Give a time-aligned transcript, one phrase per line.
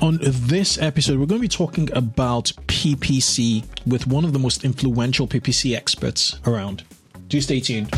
[0.00, 4.64] On this episode, we're going to be talking about PPC with one of the most
[4.64, 6.84] influential PPC experts around.
[7.26, 7.90] Do stay tuned.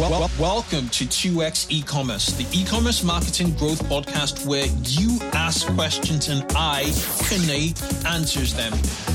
[0.00, 6.28] Well, well, welcome to 2x e-commerce, the e-commerce marketing growth podcast where you ask questions
[6.28, 6.84] and I,
[7.26, 8.72] Kunle, answers them.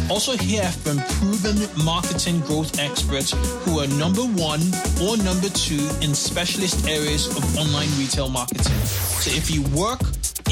[0.09, 3.31] Also hear from proven marketing growth experts
[3.65, 4.61] who are number one
[5.01, 8.79] or number two in specialist areas of online retail marketing.
[8.85, 9.99] So if you work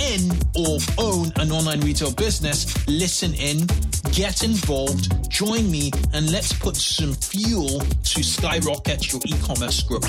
[0.02, 3.68] in or own an online retail business, listen in,
[4.12, 10.06] get involved, join me, and let's put some fuel to skyrocket your e-commerce growth.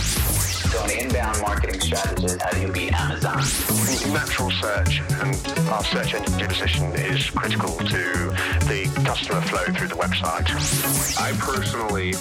[0.73, 3.37] So, an inbound marketing strategist, how do you beat Amazon?
[4.13, 8.33] Natural search and our search engine position is critical to
[8.67, 10.49] the customer flow through the website.
[11.21, 12.15] I personally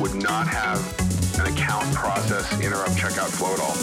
[0.00, 3.74] would not have an account process interrupt checkout flow at all.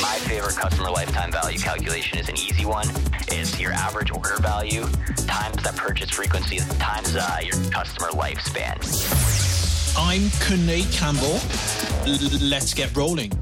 [0.00, 2.86] My favorite customer lifetime value calculation is an easy one.
[3.28, 4.84] It's your average order value
[5.26, 8.76] times that purchase frequency times uh, your customer lifespan.
[9.98, 11.40] I'm Kunle Campbell.
[12.06, 13.32] L- let's get rolling.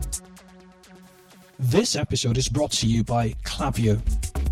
[1.59, 4.01] This episode is brought to you by Klaviyo.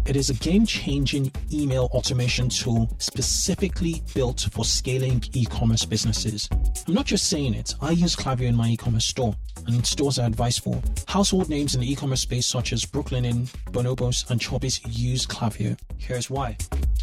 [0.05, 6.49] It is a game changing email automation tool specifically built for scaling e commerce businesses.
[6.89, 9.37] I'm not just saying it, I use Klaviyo in my e commerce store
[9.67, 10.83] and in stores I advise for.
[11.07, 15.25] Household names in the e commerce space, such as Brooklinen, Inn, Bonobos, and Chubbies, use
[15.25, 15.79] Klaviyo.
[15.99, 16.57] Here's why.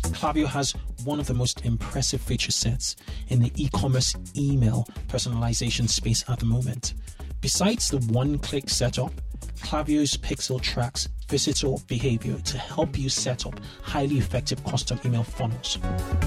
[0.03, 0.73] Klaviyo has
[1.05, 2.97] one of the most impressive feature sets
[3.29, 6.95] in the e commerce email personalization space at the moment.
[7.39, 9.13] Besides the one click setup,
[9.61, 15.77] Klaviyo's Pixel tracks visitor behavior to help you set up highly effective custom email funnels.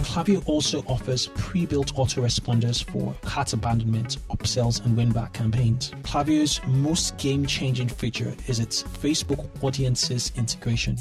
[0.04, 5.90] Klaviyo also offers pre-built autoresponders for cart abandonment, upsells, and win-back campaigns.
[6.02, 10.96] Klaviyo's most game-changing feature is its Facebook Audiences integration,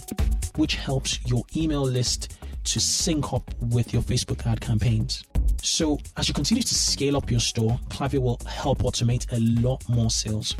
[0.55, 5.23] which helps your email list to sync up with your Facebook ad campaigns.
[5.61, 9.87] So, as you continue to scale up your store, Klaviyo will help automate a lot
[9.87, 10.55] more sales.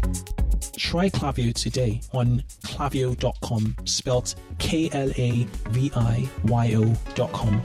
[0.78, 7.62] Try Klaviyo today on klaviyo.com, spelled K L A V I Y O.com.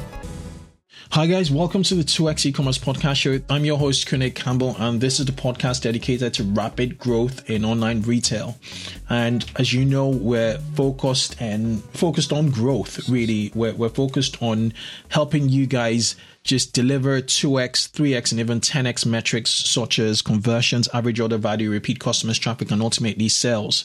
[1.13, 1.51] Hi, guys.
[1.51, 3.41] Welcome to the 2x e-commerce podcast show.
[3.49, 7.65] I'm your host, Kunle Campbell, and this is the podcast dedicated to rapid growth in
[7.65, 8.59] online retail.
[9.09, 13.51] And as you know, we're focused and focused on growth, really.
[13.55, 14.75] We're, we're focused on
[15.09, 21.21] helping you guys just deliver 2x, 3x, and even 10x metrics such as conversions, average
[21.21, 23.85] order value, repeat customers, traffic, and ultimately sales.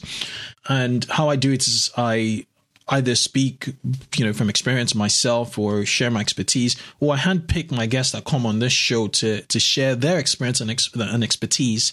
[0.68, 2.46] And how I do it is I
[2.88, 3.74] either speak,
[4.16, 8.24] you know, from experience myself or share my expertise, or I handpick my guests that
[8.24, 11.92] come on this show to to share their experience and, ex- and expertise.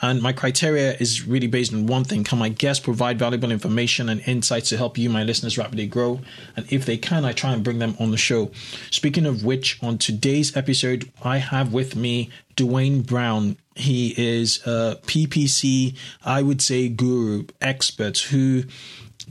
[0.00, 4.08] And my criteria is really based on one thing: can my guests provide valuable information
[4.08, 6.20] and insights to help you, my listeners, rapidly grow?
[6.56, 8.50] And if they can, I try and bring them on the show.
[8.90, 13.56] Speaking of which, on today's episode, I have with me Duane Brown.
[13.76, 18.64] He is a PPC, I would say, guru expert who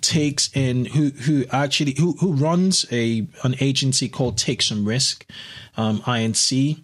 [0.01, 5.25] takes in who who actually who who runs a an agency called Take Some Risk,
[5.75, 6.83] um, INC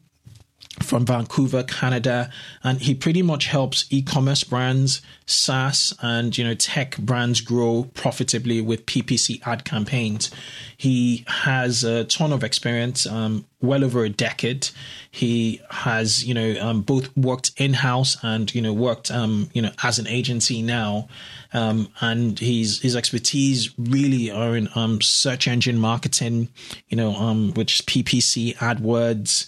[0.81, 2.31] from Vancouver, Canada,
[2.63, 8.59] and he pretty much helps e-commerce brands, SaaS, and you know tech brands grow profitably
[8.59, 10.31] with PPC ad campaigns.
[10.75, 14.69] He has a ton of experience, um, well over a decade.
[15.11, 19.61] He has you know um, both worked in house and you know worked um, you
[19.61, 21.07] know as an agency now.
[21.53, 26.49] Um, and his his expertise really are in um, search engine marketing,
[26.89, 29.45] you know, um, which is PPC, AdWords,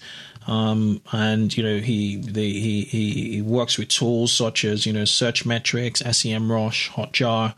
[0.48, 5.06] um, and you know he, the, he he works with tools such as you know
[5.06, 7.56] Search Searchmetrics, SEMrush, Hotjar,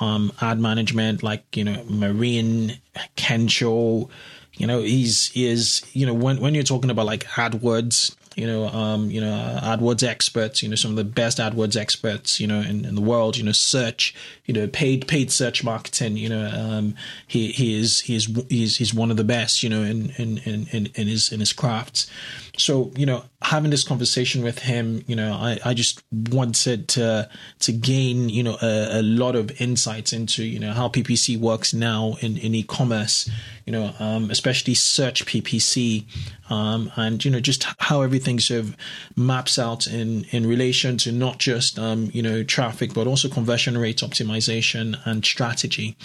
[0.00, 2.74] um, ad management like you know Marin,
[3.16, 4.08] Kenshoo.
[4.54, 8.68] You know he's is you know when when you're talking about like AdWords, you know,
[8.68, 12.60] um, you know, AdWords experts, you know, some of the best AdWords experts, you know,
[12.60, 14.14] in, in the world, you know, search,
[14.46, 16.94] you know, paid paid search marketing, you know, um,
[17.26, 20.38] he he is he is he's he's one of the best, you know, in in
[20.38, 22.08] in in his in his crafts.
[22.56, 27.28] So, you know, having this conversation with him, you know, I, I just wanted to
[27.60, 31.72] to gain, you know, a, a lot of insights into, you know, how PPC works
[31.72, 33.30] now in, in e-commerce,
[33.64, 36.04] you know, um, especially search PPC,
[36.50, 38.76] um, and you know, just how everything sort of
[39.16, 43.78] maps out in in relation to not just um, you know traffic, but also conversion
[43.78, 45.96] rate optimization and strategy,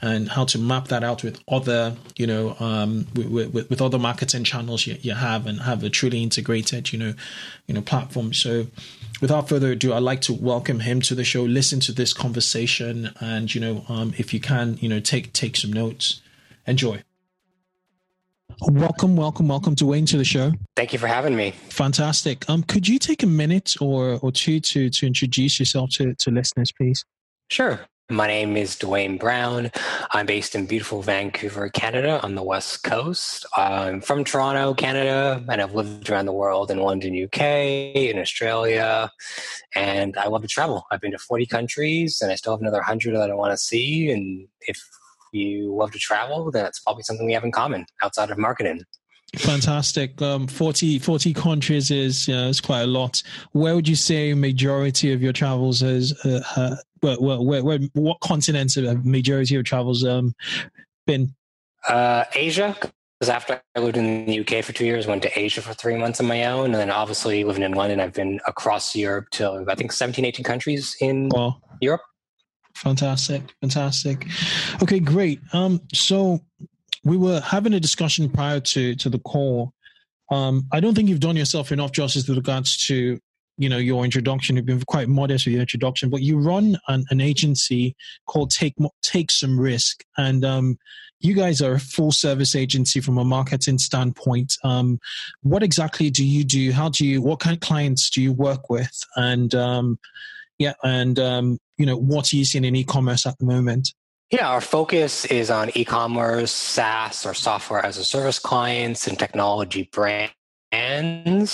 [0.00, 3.98] and how to map that out with other, you know, um, with, with, with other
[3.98, 7.14] marketing channels you, you have and have a truly integrated, you know,
[7.66, 8.32] you know, platform.
[8.32, 8.66] So,
[9.20, 11.42] without further ado, I'd like to welcome him to the show.
[11.42, 15.56] Listen to this conversation, and you know, um, if you can, you know, take take
[15.56, 16.20] some notes.
[16.66, 17.02] Enjoy.
[18.60, 20.52] Welcome, welcome, welcome, Duane, to the show.
[20.74, 21.52] Thank you for having me.
[21.70, 22.48] Fantastic.
[22.50, 26.30] Um, could you take a minute or, or two to, to introduce yourself to, to
[26.30, 27.04] listeners, please?
[27.48, 27.78] Sure.
[28.10, 29.70] My name is Duane Brown.
[30.12, 33.44] I'm based in beautiful Vancouver, Canada, on the West Coast.
[33.54, 39.12] I'm from Toronto, Canada, and I've lived around the world in London, UK, in Australia,
[39.74, 40.86] and I love to travel.
[40.90, 43.58] I've been to 40 countries, and I still have another 100 that I want to
[43.58, 44.10] see.
[44.10, 44.82] And if
[45.34, 48.84] you love to travel, then it's probably something we have in common outside of marketing.
[49.36, 50.20] Fantastic.
[50.22, 53.22] Um, 40, 40 countries is, is quite a lot.
[53.52, 58.20] Where would you say majority of your travels has, uh, uh, where, where, where, what
[58.20, 60.34] continents have majority of travels um,
[61.06, 61.34] been?
[61.86, 65.60] Uh, Asia, because after I lived in the UK for two years, went to Asia
[65.60, 66.66] for three months on my own.
[66.66, 70.42] And then obviously living in London, I've been across Europe to, I think, 17, 18
[70.42, 71.60] countries in wow.
[71.82, 72.02] Europe.
[72.74, 73.42] Fantastic.
[73.60, 74.26] Fantastic.
[74.82, 75.40] Okay, great.
[75.52, 76.40] Um, so
[77.04, 79.72] we were having a discussion prior to to the call.
[80.30, 83.18] Um, I don't think you've done yourself enough justice with regards to
[83.56, 84.56] you know your introduction.
[84.56, 87.96] You've been quite modest with your introduction, but you run an, an agency
[88.26, 90.78] called Take Take Some Risk, and um,
[91.20, 94.54] you guys are a full service agency from a marketing standpoint.
[94.62, 95.00] Um,
[95.42, 96.72] what exactly do you do?
[96.72, 97.20] How do you?
[97.20, 98.96] What kind of clients do you work with?
[99.16, 99.98] And um,
[100.58, 103.92] yeah, and um, you know what are you seeing in e-commerce at the moment?
[104.30, 109.88] Yeah, our focus is on e-commerce, SaaS, or software as a service clients, and technology
[109.90, 110.34] brands.
[110.70, 111.48] And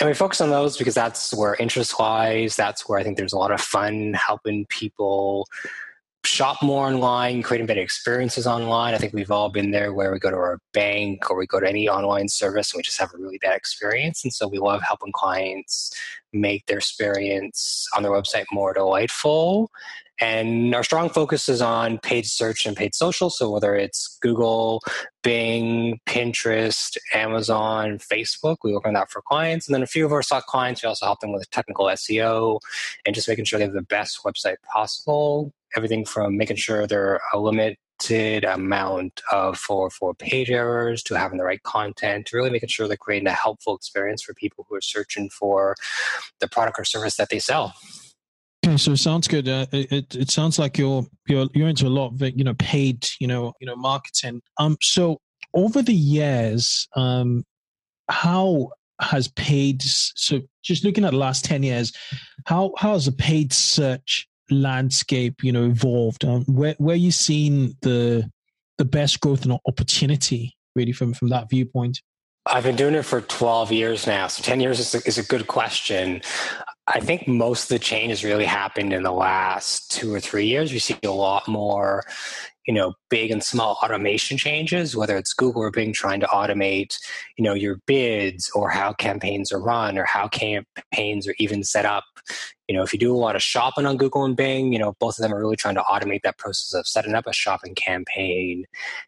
[0.00, 2.54] we focus on those because that's where interest lies.
[2.54, 5.48] That's where I think there's a lot of fun helping people
[6.24, 8.94] shop more online, creating better experiences online.
[8.94, 11.58] I think we've all been there where we go to our bank or we go
[11.58, 14.22] to any online service and we just have a really bad experience.
[14.22, 15.92] And so we love helping clients
[16.32, 19.68] make their experience on their website more delightful
[20.20, 23.30] and our strong focus is on paid search and paid social.
[23.30, 24.80] So whether it's Google,
[25.22, 29.66] Bing, Pinterest, Amazon, Facebook, we work on that for clients.
[29.66, 32.60] And then a few of our stock clients, we also help them with technical SEO
[33.04, 35.52] and just making sure they have the best website possible.
[35.76, 41.38] Everything from making sure they're a limited amount of four four page errors to having
[41.38, 44.76] the right content to really making sure they're creating a helpful experience for people who
[44.76, 45.74] are searching for
[46.38, 47.72] the product or service that they sell.
[48.64, 49.48] Okay, so it sounds good.
[49.48, 53.06] Uh, it it sounds like you're you're you're into a lot of you know paid
[53.20, 54.40] you know you know marketing.
[54.58, 55.20] Um, so
[55.54, 57.44] over the years, um,
[58.08, 58.70] how
[59.00, 61.92] has paid so just looking at the last 10 years
[62.46, 67.74] how how has the paid search landscape you know evolved um, where where you seen
[67.82, 68.28] the
[68.78, 72.00] the best growth and opportunity really from from that viewpoint
[72.46, 74.26] I've been doing it for 12 years now.
[74.26, 76.20] So 10 years is a, is a good question.
[76.86, 80.46] I think most of the change has really happened in the last two or three
[80.46, 80.72] years.
[80.72, 82.04] We see a lot more,
[82.66, 86.96] you know, big and small automation changes, whether it's Google or Bing trying to automate,
[87.36, 91.84] you know, your bids or how campaigns are run or how campaigns are even set
[91.84, 92.04] up
[92.68, 94.94] you know, if you do a lot of shopping on Google and Bing, you know,
[94.98, 97.74] both of them are really trying to automate that process of setting up a shopping
[97.74, 98.64] campaign.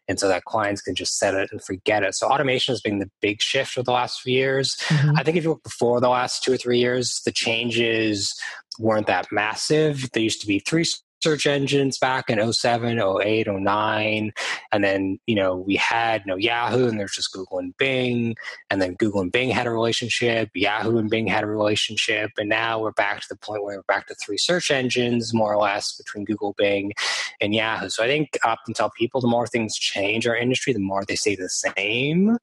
[0.07, 2.13] And so that clients can just set it and forget it.
[2.13, 4.75] So automation has been the big shift for the last few years.
[4.87, 5.17] Mm-hmm.
[5.17, 8.39] I think if you look before the last two or three years, the changes
[8.79, 10.11] weren't that massive.
[10.11, 10.85] There used to be three
[11.27, 14.31] search engines back in 07, 08, 09.
[14.71, 18.37] And then, you know, we had you know, Yahoo and there's just Google and Bing.
[18.69, 20.49] And then Google and Bing had a relationship.
[20.53, 22.31] Yahoo and Bing had a relationship.
[22.37, 25.53] And now we're back to the point where we're back to three search engines, more
[25.53, 26.93] or less, between Google, Bing,
[27.41, 27.89] and Yahoo.
[27.89, 31.17] So I think up until people, the more things change our industry, the more they
[31.17, 32.37] stay the same.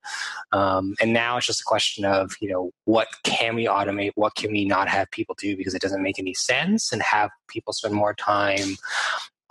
[0.52, 4.12] Um, and now it's just a question of, you know, what can we automate?
[4.14, 7.30] What can we not have people do because it doesn't make any sense and have
[7.48, 8.73] people spend more time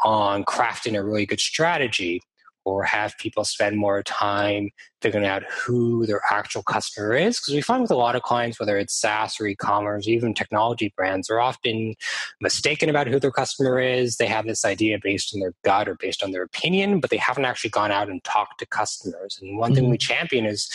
[0.03, 2.21] on crafting a really good strategy
[2.65, 4.69] or have people spend more time
[5.01, 7.39] figuring out who their actual customer is.
[7.39, 10.33] Because we find with a lot of clients, whether it's SaaS or e commerce, even
[10.33, 11.95] technology brands, are often
[12.39, 14.15] mistaken about who their customer is.
[14.15, 17.17] They have this idea based on their gut or based on their opinion, but they
[17.17, 19.37] haven't actually gone out and talked to customers.
[19.41, 19.81] And one mm-hmm.
[19.81, 20.71] thing we champion is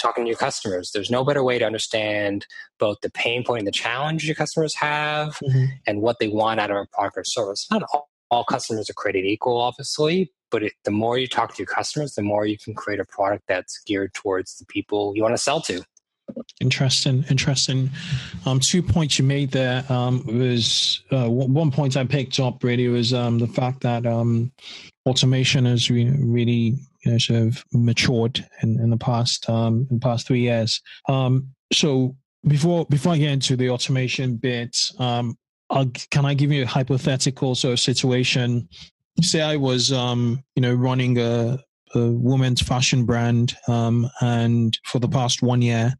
[0.00, 0.90] talking to your customers.
[0.92, 2.46] There's no better way to understand
[2.78, 5.66] both the pain point and the challenge your customers have mm-hmm.
[5.86, 7.66] and what they want out of a product or service.
[7.70, 11.58] Not all, all customers are created equal, obviously, but it, the more you talk to
[11.58, 15.22] your customers, the more you can create a product that's geared towards the people you
[15.22, 15.82] want to sell to.
[16.60, 17.90] Interesting, interesting.
[18.46, 22.88] Um, two points you made there um, was uh, one point I picked up really
[22.88, 24.52] was um, the fact that um,
[25.06, 29.98] automation has re- really you know, sort of matured in, in the past um, in
[29.98, 30.80] the past three years.
[31.08, 32.16] Um, so
[32.46, 35.36] before before I get into the automation bit, um,
[35.70, 38.68] I'll, can I give you a hypothetical sort of situation?
[39.20, 41.58] Say I was um, you know running a
[41.94, 45.94] a women's fashion brand, um, and for the past one year,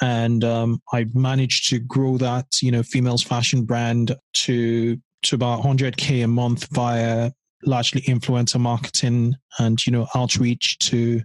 [0.00, 5.62] and um, I managed to grow that, you know, females fashion brand to to about
[5.62, 7.30] 100k a month via
[7.64, 11.22] largely influencer marketing and you know outreach to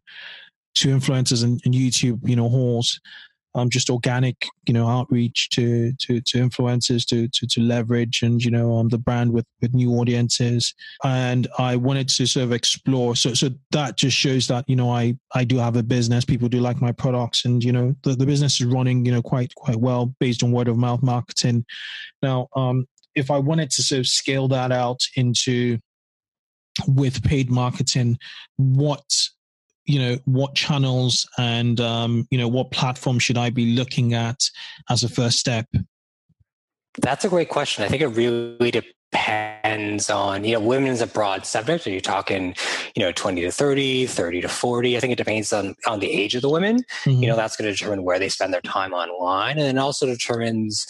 [0.76, 3.00] to influencers and, and YouTube, you know, hauls
[3.56, 8.44] um, just organic, you know, outreach to to to influencers to to, to leverage and
[8.44, 10.74] you know um, the brand with with new audiences.
[11.04, 13.16] And I wanted to sort of explore.
[13.16, 16.26] So so that just shows that you know I I do have a business.
[16.26, 19.22] People do like my products, and you know the the business is running you know
[19.22, 21.66] quite quite well based on word of mouth marketing.
[22.22, 25.80] Now, um, if I wanted to sort of scale that out into
[26.88, 28.18] with paid marketing,
[28.58, 29.06] what
[29.86, 34.50] you know what channels and um, you know what platform should i be looking at
[34.90, 35.68] as a first step?
[37.00, 37.84] That's a great question.
[37.84, 41.86] I think it really depends on you know women is a broad subject.
[41.88, 42.56] Are you talking
[42.96, 46.12] you know 20 to 30 30 to 40 i think it depends on on the
[46.12, 46.78] age of the women.
[47.04, 47.24] Mm-hmm.
[47.24, 50.06] you know that's going to determine where they spend their time online and it also
[50.06, 50.86] determines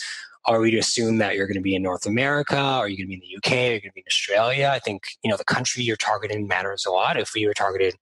[0.48, 2.58] are we to assume that you're going to be in North America?
[2.58, 3.52] Are you going to be in the UK?
[3.54, 4.72] Are you going to be in Australia?
[4.72, 7.18] I think, you know, the country you're targeting matters a lot.
[7.18, 7.94] If we were targeting,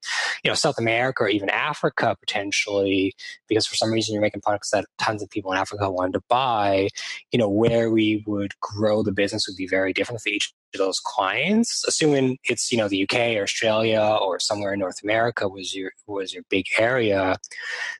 [0.43, 3.13] you know, South America or even Africa potentially,
[3.47, 6.21] because for some reason you're making products that tons of people in Africa wanted to
[6.27, 6.89] buy,
[7.31, 10.79] you know, where we would grow the business would be very different for each of
[10.79, 11.83] those clients.
[11.87, 15.91] Assuming it's, you know, the UK or Australia or somewhere in North America was your
[16.07, 17.37] was your big area,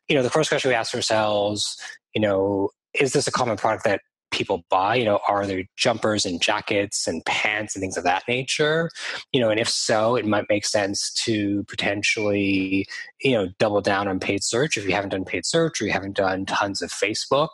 [0.10, 1.78] you know, the first question we ask ourselves,
[2.14, 4.02] you know, is this a common product that
[4.34, 4.96] people buy?
[4.96, 8.90] You know, are there jumpers and jackets and pants and things of that nature?
[9.32, 12.86] You know, and if so, it might make sense to potentially,
[13.22, 15.92] you know, double down on paid search if you haven't done paid search or you
[15.92, 17.50] haven't done tons of Facebook.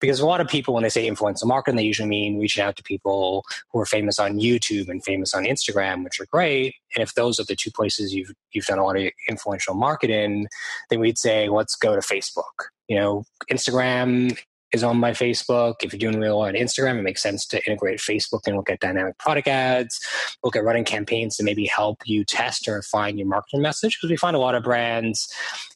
[0.00, 2.76] Because a lot of people, when they say influencer marketing, they usually mean reaching out
[2.76, 6.74] to people who are famous on YouTube and famous on Instagram, which are great.
[6.96, 10.48] And if those are the two places you've you've done a lot of influential marketing,
[10.90, 14.36] then we'd say let's go to Facebook you know instagram
[14.72, 15.76] is on my Facebook.
[15.82, 18.80] If you're doing real on Instagram, it makes sense to integrate Facebook and look at
[18.80, 20.00] dynamic product ads,
[20.42, 23.98] look at running campaigns to maybe help you test or refine your marketing message.
[23.98, 25.28] Because we find a lot of brands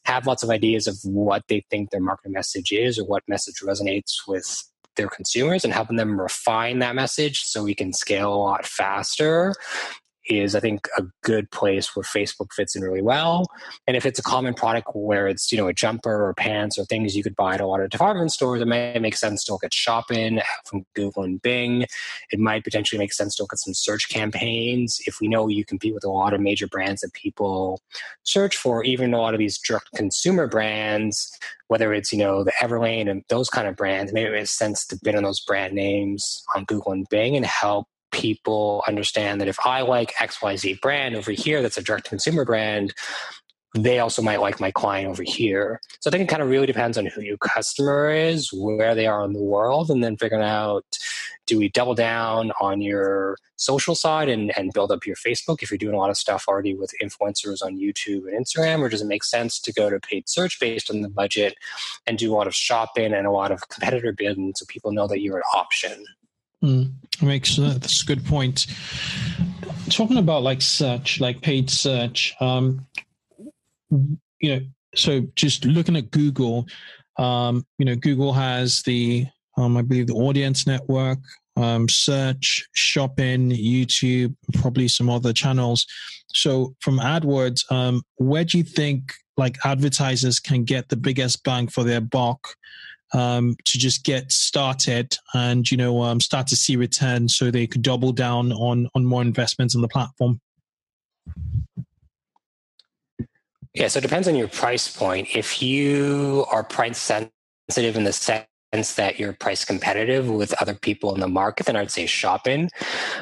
[0.05, 3.57] have lots of ideas of what they think their marketing message is or what message
[3.62, 4.65] resonates with
[4.97, 9.53] their consumers and helping them refine that message so we can scale a lot faster
[10.28, 13.47] is I think a good place where Facebook fits in really well.
[13.87, 16.85] And if it's a common product where it's, you know, a jumper or pants or
[16.85, 19.52] things you could buy at a lot of department stores, it may make sense to
[19.52, 21.87] look at shopping from Google and Bing.
[22.30, 24.99] It might potentially make sense to look at some search campaigns.
[25.06, 27.80] If we know you compete with a lot of major brands that people
[28.23, 31.30] search for, even a lot of these direct consumer brands,
[31.68, 34.87] whether it's, you know, the Everlane and those kind of brands, maybe it makes sense
[34.87, 39.49] to bid on those brand names on Google and Bing and help people understand that
[39.49, 42.95] if I like XYZ brand over here, that's a direct consumer brand,
[43.75, 45.81] they also might like my client over here.
[46.01, 49.07] So I think it kind of really depends on who your customer is, where they
[49.07, 50.85] are in the world, and then figuring out
[51.47, 55.71] do we double down on your social side and, and build up your Facebook if
[55.71, 59.01] you're doing a lot of stuff already with influencers on YouTube and Instagram, or does
[59.01, 61.55] it make sense to go to paid search based on the budget
[62.07, 65.07] and do a lot of shopping and a lot of competitor bidding so people know
[65.07, 66.05] that you're an option?
[66.65, 68.67] Mm, makes uh, that's a good point.
[69.91, 72.87] Talking about like search, like paid search, um,
[73.91, 74.61] you know,
[74.95, 76.67] so just looking at Google,
[77.19, 81.19] um, you know, Google has the, um, I believe, the audience network,
[81.57, 85.87] um, search, shopping, YouTube, probably some other channels.
[86.29, 91.69] So from AdWords, um, where do you think like advertisers can get the biggest bang
[91.69, 92.49] for their buck?
[93.13, 97.67] Um, to just get started and you know um, start to see returns so they
[97.67, 100.41] could double down on on more investments on the platform
[103.75, 108.13] yeah so it depends on your price point if you are price sensitive in the
[108.13, 108.47] sense
[108.97, 112.69] that you're price competitive with other people in the market, then I'd say shopping.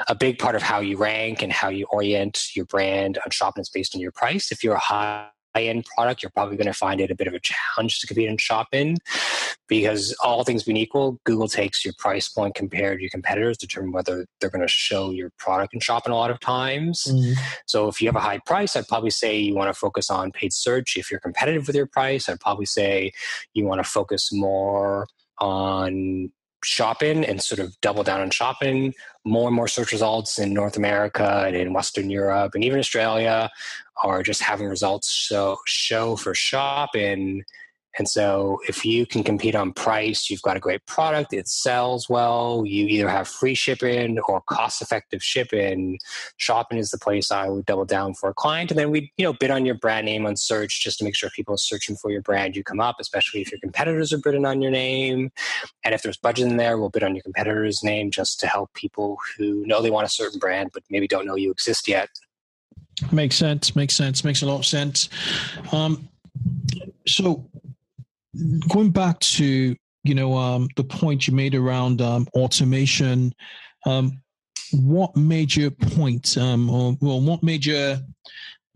[0.09, 3.62] A big part of how you rank and how you orient your brand on shopping
[3.62, 4.50] is based on your price.
[4.50, 5.29] If you're a high
[5.62, 8.28] end product, you're probably going to find it a bit of a challenge to compete
[8.28, 8.99] in shopping
[9.68, 13.66] because all things being equal, Google takes your price point compared to your competitors, to
[13.66, 17.04] determine whether they're going to show your product in shopping a lot of times.
[17.04, 17.32] Mm-hmm.
[17.66, 20.32] So if you have a high price, I'd probably say you want to focus on
[20.32, 20.96] paid search.
[20.96, 23.12] If you're competitive with your price, I'd probably say
[23.54, 25.06] you want to focus more
[25.38, 26.30] on
[26.64, 28.94] shopping and sort of double down on shopping.
[29.25, 33.50] More and more search results in North America and in Western Europe and even Australia
[34.02, 37.44] are just having results show show for shopping
[37.99, 42.09] And so if you can compete on price, you've got a great product, it sells
[42.09, 45.99] well, you either have free shipping or cost effective shipping,
[46.37, 48.71] Shopping is the place I would double down for a client.
[48.71, 51.15] And then we, you know, bid on your brand name on search just to make
[51.15, 54.19] sure people are searching for your brand, you come up, especially if your competitors are
[54.19, 55.31] bidding on your name.
[55.85, 58.73] And if there's budget in there, we'll bid on your competitor's name just to help
[58.75, 62.09] people who know they want a certain brand but maybe don't know you exist yet.
[63.11, 63.75] Makes sense.
[63.75, 64.25] Makes sense.
[64.25, 65.09] Makes a lot of sense.
[65.73, 66.09] Um,
[67.07, 67.49] so
[68.69, 73.35] going back to you know um, the point you made around um, automation
[73.87, 74.21] um,
[74.73, 78.00] what major point um, or well what major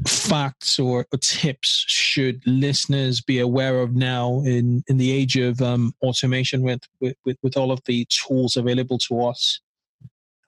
[0.06, 5.60] facts or, or, tips should listeners be aware of now in in the age of
[5.60, 9.60] um, automation with, with with all of the tools available to us?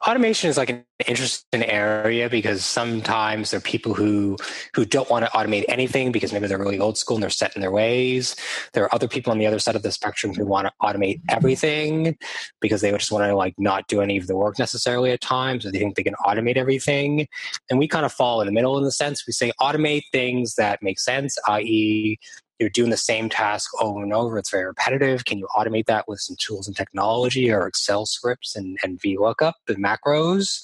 [0.07, 4.37] Automation is like an interesting area because sometimes there are people who
[4.75, 7.55] who don't want to automate anything because maybe they're really old school and they're set
[7.55, 8.37] in their ways.
[8.73, 11.21] There are other people on the other side of the spectrum who want to automate
[11.29, 12.17] everything
[12.61, 15.65] because they just want to like not do any of the work necessarily at times
[15.65, 17.27] or they think they can automate everything.
[17.69, 20.55] And we kind of fall in the middle in the sense we say automate things
[20.55, 22.19] that make sense i.e
[22.61, 24.39] you're doing the same task over and over.
[24.39, 25.25] It's very repetitive.
[25.25, 29.55] Can you automate that with some tools and technology or Excel scripts and, and VLOOKUP
[29.69, 30.61] and macros?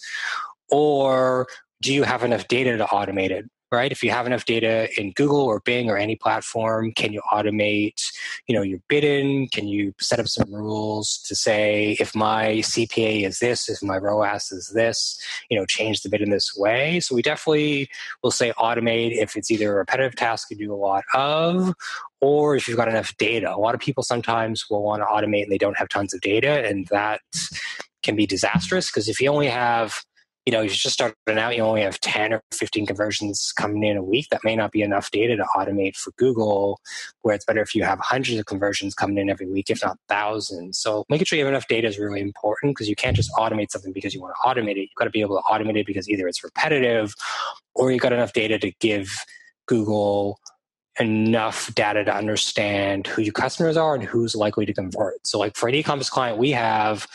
[0.70, 1.46] Or
[1.80, 3.46] do you have enough data to automate it?
[3.72, 3.90] Right?
[3.90, 8.00] If you have enough data in Google or Bing or any platform, can you automate,
[8.46, 9.48] you know, your bidding?
[9.48, 13.96] Can you set up some rules to say if my CPA is this, if my
[13.96, 15.20] ROAS is this,
[15.50, 17.00] you know, change the bid in this way?
[17.00, 17.88] So we definitely
[18.22, 21.74] will say automate if it's either a repetitive task you do a lot of
[22.20, 23.54] or if you've got enough data.
[23.54, 26.20] A lot of people sometimes will want to automate and they don't have tons of
[26.20, 27.20] data and that
[28.02, 30.02] can be disastrous because if you only have
[30.46, 33.96] you know, you're just starting out, you only have 10 or 15 conversions coming in
[33.96, 34.28] a week.
[34.30, 36.80] That may not be enough data to automate for Google,
[37.22, 39.98] where it's better if you have hundreds of conversions coming in every week, if not
[40.08, 40.78] thousands.
[40.78, 43.72] So making sure you have enough data is really important because you can't just automate
[43.72, 44.82] something because you want to automate it.
[44.82, 47.12] You've got to be able to automate it because either it's repetitive
[47.74, 49.10] or you've got enough data to give
[49.66, 50.38] Google
[50.98, 55.26] enough data to understand who your customers are and who's likely to convert.
[55.26, 57.06] So, like for an e-commerce client, we have,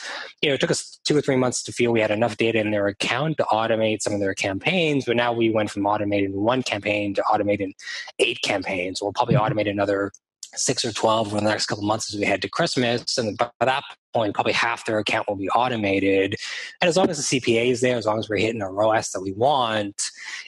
[0.42, 2.60] you know, it took us two or three months to feel we had enough data
[2.60, 5.06] in their account to automate some of their campaigns.
[5.06, 7.74] But now we went from automating one campaign to automating
[8.20, 9.02] eight campaigns.
[9.02, 9.58] We'll probably mm-hmm.
[9.58, 10.12] automate another
[10.54, 13.18] six or 12 over the next couple months as we head to Christmas.
[13.18, 16.36] And by that point, probably half their account will be automated.
[16.82, 19.12] And as long as the CPA is there, as long as we're hitting our ROAS
[19.12, 20.02] that we want,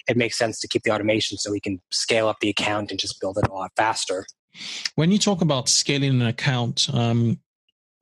[0.08, 3.00] it makes sense to keep the automation so we can scale up the account and
[3.00, 4.26] just build it a lot faster.
[4.96, 7.40] When you talk about scaling an account, um,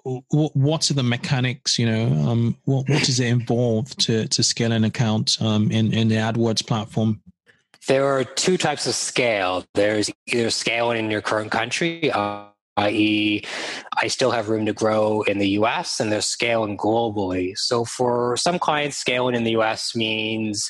[0.03, 1.77] what are the mechanics?
[1.77, 5.93] You know, um, what, what does it involve to to scale an account um, in
[5.93, 7.21] in the AdWords platform?
[7.87, 9.63] There are two types of scale.
[9.73, 12.45] There's either scaling in your current country, uh,
[12.81, 13.43] i.e.,
[13.97, 17.57] I still have room to grow in the US, and there's scaling globally.
[17.57, 20.69] So for some clients, scaling in the US means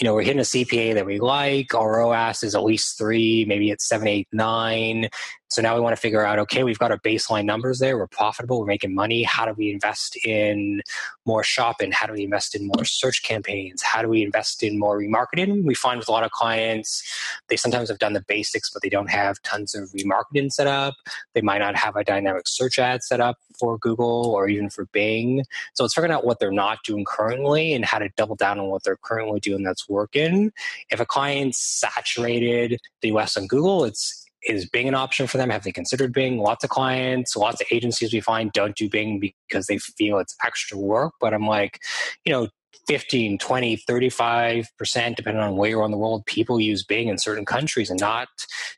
[0.00, 1.74] you know, we're hitting a CPA that we like.
[1.74, 5.08] Our ROAS is at least three, maybe it's seven, eight, nine.
[5.50, 7.96] So now we want to figure out okay, we've got our baseline numbers there.
[7.96, 8.60] We're profitable.
[8.60, 9.22] We're making money.
[9.22, 10.82] How do we invest in
[11.24, 11.90] more shopping?
[11.90, 13.82] How do we invest in more search campaigns?
[13.82, 15.64] How do we invest in more remarketing?
[15.64, 17.02] We find with a lot of clients,
[17.48, 20.94] they sometimes have done the basics, but they don't have tons of remarketing set up.
[21.34, 24.86] They might not have a dynamic search ad set up for Google or even for
[24.86, 25.44] Bing.
[25.74, 28.68] So it's figuring out what they're not doing currently and how to double down on
[28.68, 30.52] what they're currently doing that's working.
[30.90, 35.50] If a client's saturated the US on Google, it's is Bing an option for them?
[35.50, 36.38] Have they considered Bing?
[36.38, 40.36] Lots of clients, lots of agencies we find don't do Bing because they feel it's
[40.44, 41.12] extra work.
[41.20, 41.78] But I'm like,
[42.24, 42.48] you know,
[42.86, 47.44] 15, 20, 35%, depending on where you're on the world, people use Bing in certain
[47.44, 48.28] countries and not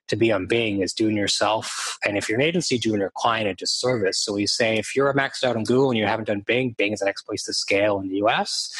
[0.08, 1.98] to be on Bing is doing yourself.
[2.04, 4.18] And if you're an agency, doing your client a disservice.
[4.18, 6.92] So we say if you're maxed out on Google and you haven't done Bing, Bing
[6.92, 8.72] is the next place to scale in the US.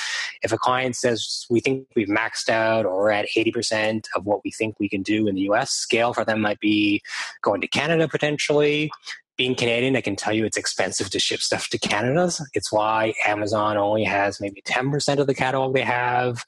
[0.42, 4.50] If a client says we think we've maxed out or at 80% of what we
[4.50, 7.02] think we can do in the US, scale for them might be
[7.42, 8.90] going to Canada potentially
[9.40, 12.30] being Canadian, I can tell you it's expensive to ship stuff to Canada.
[12.52, 16.44] It's why Amazon only has maybe 10% of the catalog they have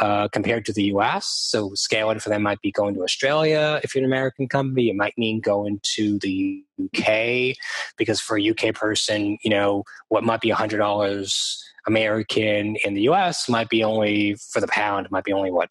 [0.00, 1.26] uh, compared to the US.
[1.26, 4.88] So scaling for them might be going to Australia if you're an American company.
[4.88, 7.54] It might mean going to the UK
[7.98, 13.46] because for a UK person, you know, what might be $100 American in the US
[13.46, 15.68] might be only for the pound, might be only what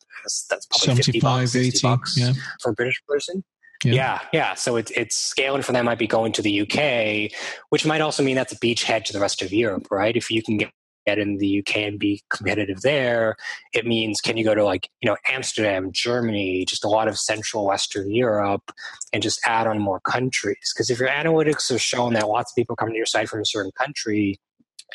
[0.48, 2.34] that's probably 50 bucks, 80 bucks yeah.
[2.62, 3.44] for a British person.
[3.84, 3.94] Yeah.
[3.94, 4.54] yeah, yeah.
[4.54, 7.32] So it's it's scaling for them might be going to the UK,
[7.70, 10.16] which might also mean that's a beachhead to the rest of Europe, right?
[10.16, 10.72] If you can get
[11.06, 13.36] get in the UK and be competitive there,
[13.74, 17.18] it means can you go to like, you know, Amsterdam, Germany, just a lot of
[17.18, 18.72] Central Western Europe
[19.12, 20.72] and just add on more countries.
[20.74, 23.42] Because if your analytics are showing that lots of people come to your site from
[23.42, 24.40] a certain country,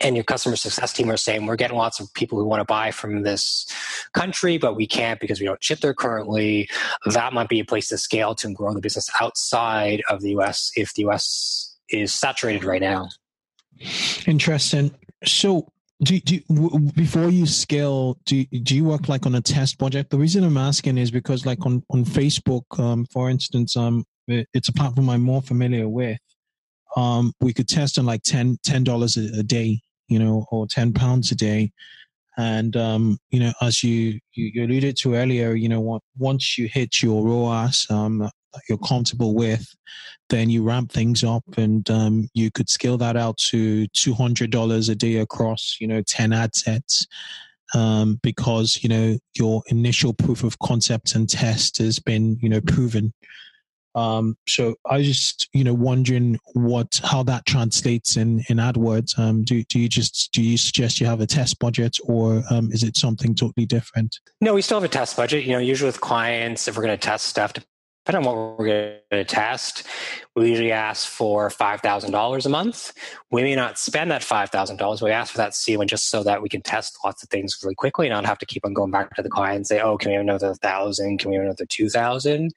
[0.03, 2.65] and your customer success team are saying we're getting lots of people who want to
[2.65, 3.67] buy from this
[4.13, 6.69] country but we can't because we don't ship there currently.
[7.07, 10.73] That might be a place to scale to grow the business outside of the us
[10.77, 13.09] if the us is saturated right now.
[14.27, 14.95] Interesting.
[15.25, 15.69] So
[16.03, 20.11] do, do w- before you scale do, do you work like on a test project?
[20.11, 24.69] The reason i'm asking is because like on on facebook um, for instance um it's
[24.69, 26.19] a platform i'm more familiar with.
[26.97, 31.31] Um, we could test on like 10 dollars a day you know or 10 pounds
[31.31, 31.73] a day.
[32.39, 37.03] And um, you know as you, you, alluded to earlier you know once you hit
[37.03, 39.67] your ROAS um, that you're comfortable with
[40.29, 44.95] then you ramp things up and um, you could scale that out to $200 a
[44.95, 47.07] day across you know 10 ad sets.
[47.75, 52.61] Um, because you know your initial proof of concept and test has been you know
[52.61, 53.13] proven
[53.97, 59.19] um, so I was just, you know, wondering what how that translates in in AdWords.
[59.19, 62.71] Um, do do you just do you suggest you have a test budget, or um,
[62.71, 64.21] is it something totally different?
[64.43, 65.45] No, we still have a test budget.
[65.45, 68.67] You know, usually with clients, if we're going to test stuff, depending on what we're
[68.67, 69.87] going to test,
[70.35, 72.93] we usually ask for five thousand dollars a month.
[73.31, 75.01] We may not spend that five thousand dollars.
[75.01, 77.75] We ask for that ceiling just so that we can test lots of things really
[77.75, 79.97] quickly and not have to keep on going back to the client and say, "Oh,
[79.97, 81.17] can we have another thousand?
[81.17, 82.53] Can we have another two thousand?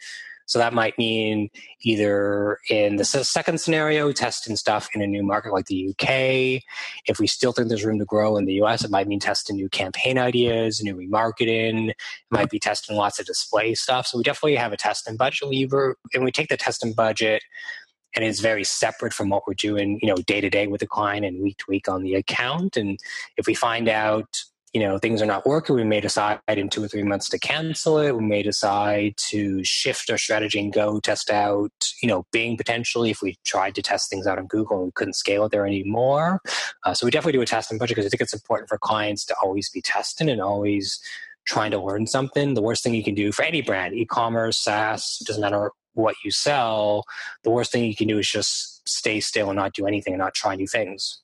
[0.49, 1.51] So that might mean
[1.83, 6.63] either in the second scenario, testing stuff in a new market like the UK.
[7.05, 9.57] If we still think there's room to grow in the US, it might mean testing
[9.57, 11.91] new campaign ideas, new remarketing.
[11.91, 11.97] It
[12.31, 14.07] might be testing lots of display stuff.
[14.07, 17.43] So we definitely have a testing budget lever, and we take the testing budget
[18.15, 20.87] and it's very separate from what we're doing, you know, day to day with the
[20.87, 22.75] client and week to week on the account.
[22.75, 22.97] And
[23.37, 24.41] if we find out
[24.73, 27.39] you know things are not working we may decide in two or three months to
[27.39, 32.25] cancel it we may decide to shift our strategy and go test out you know
[32.31, 35.45] bing potentially if we tried to test things out on google and we couldn't scale
[35.45, 36.41] it there anymore.
[36.83, 39.25] Uh, so we definitely do a testing budget because i think it's important for clients
[39.25, 40.99] to always be testing and always
[41.45, 42.53] trying to learn something.
[42.53, 46.31] The worst thing you can do for any brand e-commerce saas doesn't matter what you
[46.31, 47.03] sell
[47.43, 50.19] the worst thing you can do is just stay still and not do anything and
[50.19, 51.21] not try new things.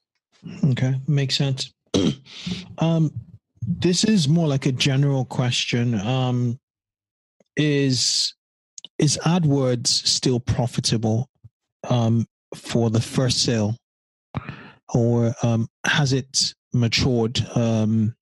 [0.71, 1.71] Okay makes sense.
[2.77, 3.13] Um,
[3.67, 5.95] this is more like a general question.
[5.95, 6.59] Um,
[7.55, 8.33] is
[8.99, 11.29] is AdWords still profitable
[11.89, 13.77] um, for the first sale,
[14.93, 17.45] or um, has it matured?
[17.55, 18.15] Um,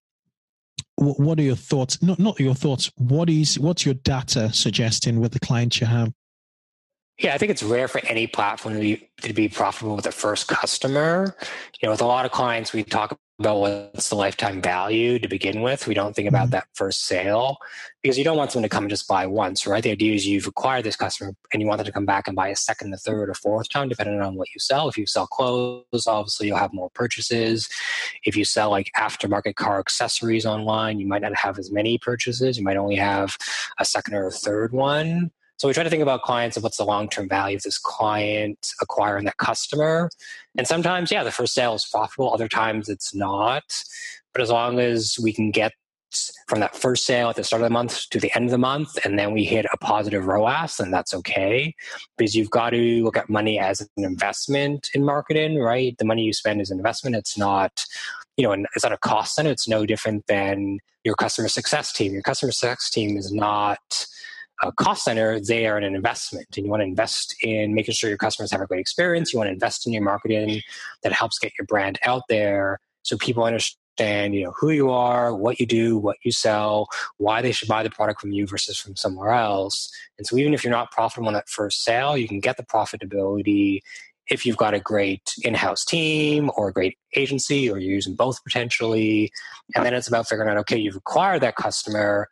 [0.96, 2.02] what, are your thoughts?
[2.02, 2.90] Not not your thoughts.
[2.96, 6.12] What is what's your data suggesting with the clients you have?
[7.18, 10.12] Yeah, I think it's rare for any platform to be, to be profitable with a
[10.12, 11.36] first customer.
[11.80, 15.26] You know, with a lot of clients, we talk about what's the lifetime value to
[15.26, 15.88] begin with.
[15.88, 16.52] We don't think about mm-hmm.
[16.52, 17.58] that first sale
[18.00, 19.82] because you don't want someone to come and just buy once, right?
[19.82, 22.36] The idea is you've acquired this customer and you want them to come back and
[22.36, 24.88] buy a second, a third, or fourth time, depending on what you sell.
[24.88, 27.68] If you sell clothes, obviously you'll have more purchases.
[28.22, 32.56] If you sell like aftermarket car accessories online, you might not have as many purchases.
[32.56, 33.36] You might only have
[33.78, 35.32] a second or a third one.
[35.56, 37.78] So we try to think about clients and what's the long term value of this
[37.78, 40.10] client acquiring that customer.
[40.56, 42.32] And sometimes, yeah, the first sale is profitable.
[42.32, 43.64] Other times it's not.
[44.32, 45.72] But as long as we can get
[46.46, 48.58] from that first sale at the start of the month to the end of the
[48.58, 51.74] month, and then we hit a positive ROAS, then that's okay.
[52.16, 55.96] Because you've got to look at money as an investment in marketing, right?
[55.98, 57.16] The money you spend is an investment.
[57.16, 57.84] It's not,
[58.36, 59.50] you know, it's not a cost center.
[59.50, 62.12] It's no different than your customer success team.
[62.12, 64.06] Your customer success team is not
[64.62, 66.46] a cost center, they are an investment.
[66.56, 69.32] And you want to invest in making sure your customers have a great experience.
[69.32, 70.62] You want to invest in your marketing
[71.02, 75.34] that helps get your brand out there so people understand, you know, who you are,
[75.34, 76.88] what you do, what you sell,
[77.18, 79.90] why they should buy the product from you versus from somewhere else.
[80.18, 82.64] And so even if you're not profitable on that first sale, you can get the
[82.64, 83.80] profitability
[84.28, 88.42] if you've got a great in-house team or a great agency or you're using both
[88.42, 89.30] potentially
[89.74, 92.28] and then it's about figuring out okay you've acquired that customer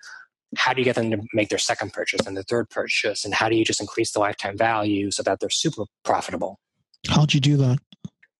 [0.57, 3.25] how do you get them to make their second purchase and their third purchase?
[3.25, 6.59] And how do you just increase the lifetime value so that they're super profitable?
[7.09, 7.79] How'd you do that?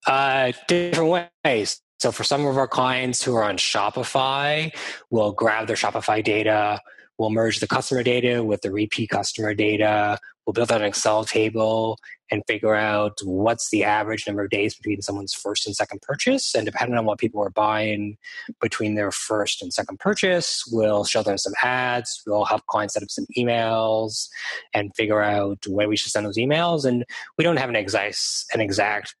[0.05, 1.81] Uh, different ways.
[1.99, 4.75] So for some of our clients who are on shopify
[5.09, 6.81] we'll grab their shopify data
[7.17, 11.23] we'll merge the customer data with the repeat customer data we'll build out an excel
[11.23, 11.97] table
[12.33, 16.55] and figure out what's the average number of days between someone's first and second purchase.
[16.55, 18.17] And depending on what people are buying
[18.59, 22.23] between their first and second purchase, we'll show them some ads.
[22.25, 24.29] We'll help clients set up some emails
[24.73, 26.85] and figure out when we should send those emails.
[26.85, 27.05] And
[27.37, 28.17] we don't have an exact,
[28.51, 29.13] an exact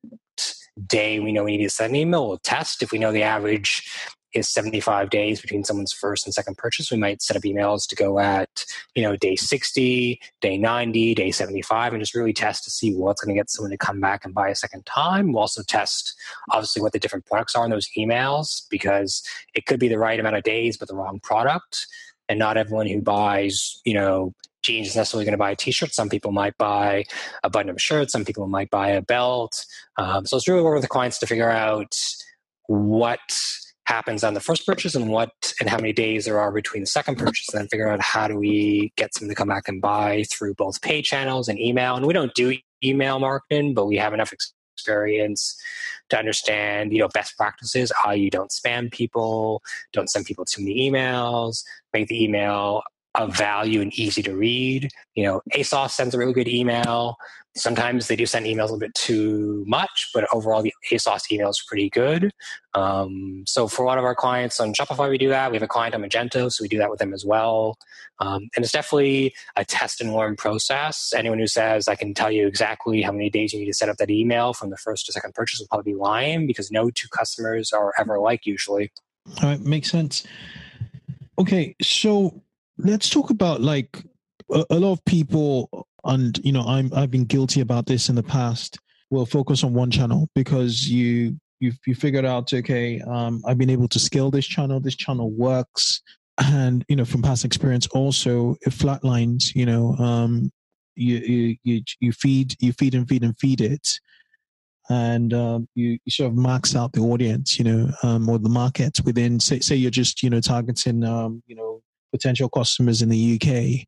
[0.87, 2.81] day we know we need to send an email, we'll test.
[2.81, 3.87] If we know the average
[4.33, 7.95] is 75 days between someone's first and second purchase, we might set up emails to
[7.95, 8.65] go at,
[8.95, 13.23] you know, day 60, day 90, day 75, and just really test to see what's
[13.23, 15.31] going to get someone to come back and buy a second time.
[15.31, 16.15] We'll also test,
[16.51, 20.19] obviously, what the different products are in those emails because it could be the right
[20.19, 21.87] amount of days, but the wrong product.
[22.29, 25.93] And not everyone who buys, you know, jeans is necessarily going to buy a t-shirt.
[25.93, 27.03] Some people might buy
[27.43, 28.09] a button-up shirt.
[28.09, 29.65] Some people might buy a belt.
[29.97, 31.95] Um, so it's really working with the clients to figure out
[32.67, 33.19] what
[33.85, 36.87] happens on the first purchase and what and how many days there are between the
[36.87, 39.81] second purchase and then figure out how do we get someone to come back and
[39.81, 41.95] buy through both pay channels and email.
[41.95, 45.55] And we don't do email marketing but we have enough experience
[46.09, 49.61] to understand you know best practices how you don't spam people
[49.93, 52.83] don't send people too many emails make the email
[53.15, 57.17] of value and easy to read you know asos sends a really good email
[57.55, 61.49] Sometimes they do send emails a little bit too much, but overall the ASOS email
[61.49, 62.31] is pretty good.
[62.73, 65.51] Um, so for a lot of our clients on Shopify, we do that.
[65.51, 67.77] We have a client on Magento, so we do that with them as well.
[68.19, 71.13] Um, and it's definitely a test and learn process.
[71.15, 73.89] Anyone who says I can tell you exactly how many days you need to set
[73.89, 76.89] up that email from the first to second purchase will probably be lying because no
[76.89, 78.91] two customers are ever like usually.
[79.43, 80.25] All right, makes sense.
[81.37, 82.42] Okay, so
[82.77, 84.03] let's talk about like
[84.51, 88.15] a, a lot of people and you know i'm i've been guilty about this in
[88.15, 88.77] the past
[89.09, 93.69] will focus on one channel because you you've you figured out okay um, i've been
[93.69, 96.01] able to scale this channel this channel works
[96.55, 100.51] and you know from past experience also it flatlines you know um,
[100.95, 103.87] you, you you you feed you feed and feed and feed it
[104.89, 108.49] and um, you, you sort of max out the audience you know um, or the
[108.49, 111.81] market within say, say you're just you know targeting um, you know
[112.13, 113.87] potential customers in the uk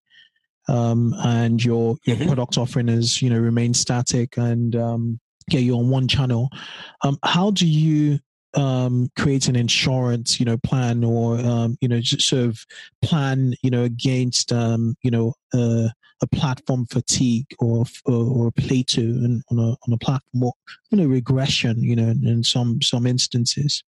[0.67, 2.27] um, and your your mm-hmm.
[2.27, 6.49] product offering is you know remain static and um, yeah you're on one channel
[7.03, 8.19] um, how do you
[8.55, 12.65] um, create an insurance you know plan or um, you know sort of
[13.01, 15.89] plan you know against um, you know uh,
[16.21, 20.53] a platform fatigue or or, or plateau on a on a platform or
[20.89, 23.83] you know regression you know in some some instances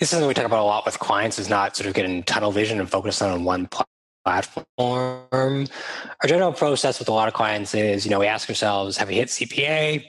[0.00, 2.22] this is something we talk about a lot with clients is not sort of getting
[2.22, 3.68] tunnel vision and focus on one
[4.24, 4.56] platform.
[4.78, 5.66] Our
[6.26, 9.16] general process with a lot of clients is, you know, we ask ourselves, have we
[9.16, 10.02] hit CPA?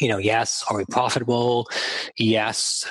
[0.00, 0.64] You know, yes.
[0.68, 1.68] Are we profitable?
[2.18, 2.84] Yes.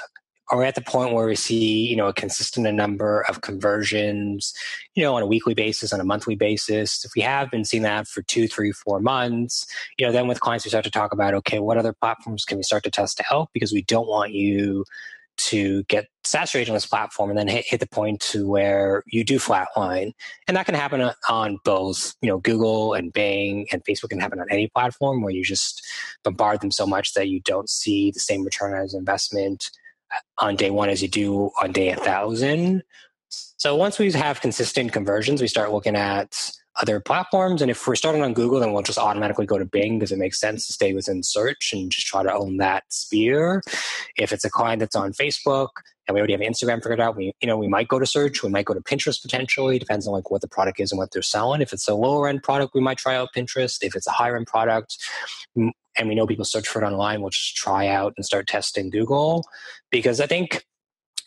[0.50, 4.54] Are we at the point where we see, you know, a consistent number of conversions,
[4.96, 7.04] you know, on a weekly basis, on a monthly basis?
[7.04, 9.66] If we have been seeing that for two, three, four months,
[9.98, 12.56] you know, then with clients we start to talk about, okay, what other platforms can
[12.56, 13.50] we start to test to help?
[13.54, 14.86] Because we don't want you
[15.38, 19.24] to get saturated on this platform and then hit, hit the point to where you
[19.24, 20.12] do flatline.
[20.48, 24.40] And that can happen on both, you know, Google and Bing and Facebook can happen
[24.40, 25.84] on any platform where you just
[26.24, 29.72] bombard them so much that you don't see the same return as investment
[30.14, 32.84] uh, on day one as you do on day a thousand.
[33.30, 37.62] So once we have consistent conversions, we start looking at other platforms.
[37.62, 40.18] And if we're starting on Google, then we'll just automatically go to Bing because it
[40.18, 43.62] makes sense to stay within search and just try to own that sphere.
[44.18, 45.70] If it's a client that's on Facebook
[46.08, 48.42] and we already have Instagram figured out, we you know we might go to search,
[48.42, 49.80] we might go to Pinterest potentially.
[49.80, 51.62] Depends on like what the product is and what they're selling.
[51.62, 53.78] If it's a lower end product, we might try out Pinterest.
[53.82, 54.98] If it's a higher end product,
[55.58, 58.48] mm, and we know people search for it online, we'll just try out and start
[58.48, 59.44] testing Google
[59.92, 60.64] because I think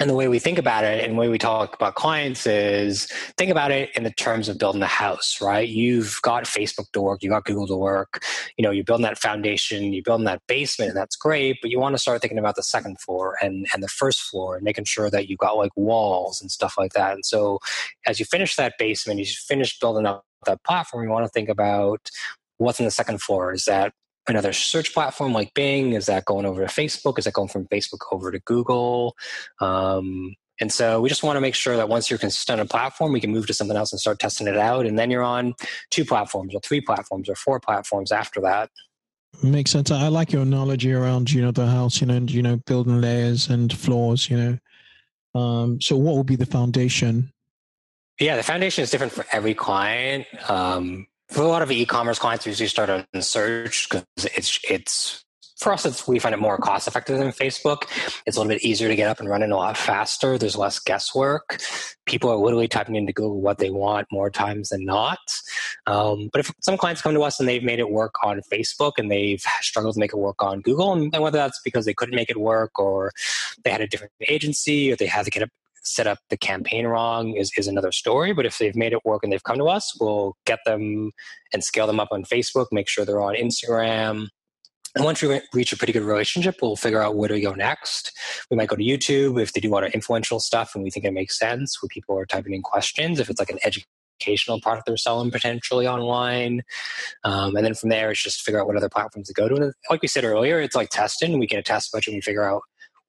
[0.00, 3.06] and the way we think about it and the way we talk about clients is
[3.38, 5.68] think about it in the terms of building a house, right?
[5.68, 8.24] You've got Facebook to work, you got Google to work,
[8.56, 11.78] you know, you're building that foundation, you're building that basement, and that's great, but you
[11.78, 14.84] want to start thinking about the second floor and, and the first floor and making
[14.84, 17.14] sure that you've got like walls and stuff like that.
[17.14, 17.60] And so
[18.06, 21.48] as you finish that basement, you finish building up that platform, you want to think
[21.48, 22.10] about
[22.58, 23.52] what's in the second floor.
[23.52, 23.92] Is that
[24.28, 25.92] another search platform like Bing?
[25.92, 27.18] Is that going over to Facebook?
[27.18, 29.16] Is that going from Facebook over to Google?
[29.60, 32.68] Um, and so we just want to make sure that once you're consistent on a
[32.68, 34.86] platform, we can move to something else and start testing it out.
[34.86, 35.54] And then you're on
[35.90, 38.70] two platforms or three platforms or four platforms after that.
[39.42, 39.90] Makes sense.
[39.90, 43.00] I like your analogy around, you know, the house, you know, and, you know, building
[43.00, 44.58] layers and floors, you know.
[45.38, 47.32] Um, so what will be the foundation?
[48.20, 50.26] Yeah, the foundation is different for every client.
[50.48, 54.04] Um, for a lot of e-commerce clients, we usually start on search because
[54.36, 55.24] it's it's
[55.58, 55.84] for us.
[55.84, 57.84] It's we find it more cost effective than Facebook.
[58.24, 60.38] It's a little bit easier to get up and running a lot faster.
[60.38, 61.60] There's less guesswork.
[62.06, 65.18] People are literally typing into Google what they want more times than not.
[65.86, 68.92] Um, but if some clients come to us and they've made it work on Facebook
[68.98, 72.14] and they've struggled to make it work on Google, and whether that's because they couldn't
[72.14, 73.10] make it work or
[73.64, 75.42] they had a different agency or they had to get
[75.84, 78.32] set up the campaign wrong is, is another story.
[78.32, 81.12] But if they've made it work and they've come to us, we'll get them
[81.52, 84.28] and scale them up on Facebook, make sure they're on Instagram,
[84.94, 88.12] And once we reach a pretty good relationship, we'll figure out where to go next.
[88.50, 90.90] We might go to YouTube if they do a lot of influential stuff and we
[90.90, 93.18] think it makes sense where people are typing in questions.
[93.18, 96.62] If it's like an educational product they're selling potentially online.
[97.24, 99.56] Um, and then from there, it's just figure out what other platforms to go to.
[99.56, 101.40] And like we said earlier, it's like testing.
[101.40, 102.62] We get a test budget and we figure out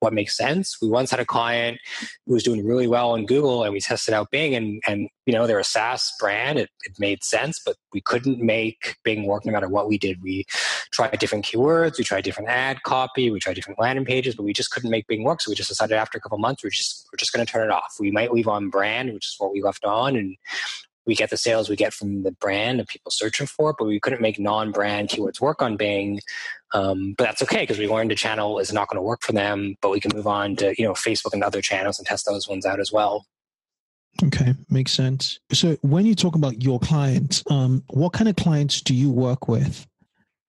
[0.05, 0.77] what makes sense.
[0.79, 1.79] We once had a client
[2.27, 5.33] who was doing really well on Google and we tested out Bing and, and you
[5.33, 6.59] know, they're a SaaS brand.
[6.59, 10.21] It, it made sense, but we couldn't make Bing work no matter what we did.
[10.21, 10.45] We
[10.93, 14.53] tried different keywords, we tried different ad copy, we tried different landing pages, but we
[14.53, 15.41] just couldn't make Bing work.
[15.41, 17.65] So we just decided after a couple months, we're just, we're just going to turn
[17.67, 17.95] it off.
[17.99, 20.15] We might leave on brand, which is what we left on.
[20.15, 20.37] And
[21.05, 23.85] we get the sales we get from the brand and people searching for it, but
[23.85, 26.21] we couldn't make non-brand keywords work on Bing.
[26.73, 29.31] Um, but that's okay because we learned a channel is not going to work for
[29.31, 32.25] them, but we can move on to you know Facebook and other channels and test
[32.25, 33.25] those ones out as well.
[34.23, 35.39] Okay, makes sense.
[35.51, 39.47] So when you talk about your clients, um, what kind of clients do you work
[39.47, 39.85] with?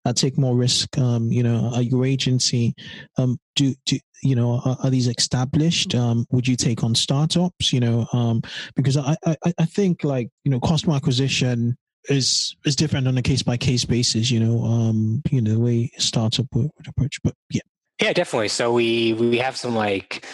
[0.07, 0.97] Uh, take more risk.
[0.99, 2.75] Um, you know, are your agency
[3.19, 5.97] um, do do you know are, are these established?
[5.97, 7.73] Um, would you take on startups?
[7.73, 8.43] You know, um,
[8.77, 11.77] because I, I I think like you know customer acquisition
[12.09, 14.31] is is different on a case by case basis.
[14.31, 17.63] You know, um, you know the way startup would, would approach, but yeah.
[18.01, 18.49] Yeah, definitely.
[18.49, 20.25] So we we have some like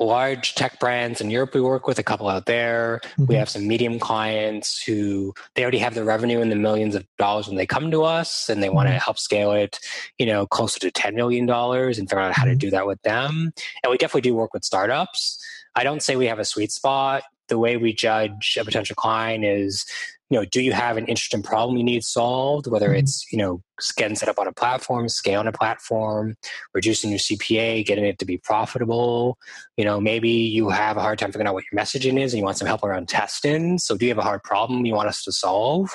[0.00, 3.00] large tech brands in Europe we work with, a couple out there.
[3.02, 3.26] Mm-hmm.
[3.26, 7.06] We have some medium clients who they already have the revenue in the millions of
[7.18, 8.76] dollars when they come to us and they mm-hmm.
[8.76, 9.78] want to help scale it,
[10.18, 12.58] you know, closer to $10 million and figure out how to mm-hmm.
[12.58, 13.52] do that with them.
[13.82, 15.42] And we definitely do work with startups.
[15.74, 17.22] I don't say we have a sweet spot.
[17.48, 19.84] The way we judge a potential client is
[20.30, 22.66] you know, do you have an interesting problem you need solved?
[22.66, 22.98] Whether mm-hmm.
[22.98, 23.62] it's you know
[23.96, 26.36] getting set up on a platform, scaling a platform,
[26.72, 29.36] reducing your CPA, getting it to be profitable.
[29.76, 32.38] You know, maybe you have a hard time figuring out what your messaging is, and
[32.38, 33.78] you want some help around testing.
[33.78, 35.94] So, do you have a hard problem you want us to solve?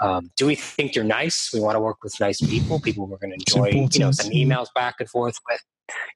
[0.00, 1.50] Um, do we think you're nice?
[1.52, 3.88] We want to work with nice people, people we're going to enjoy.
[3.92, 5.60] You know, send emails back and forth with.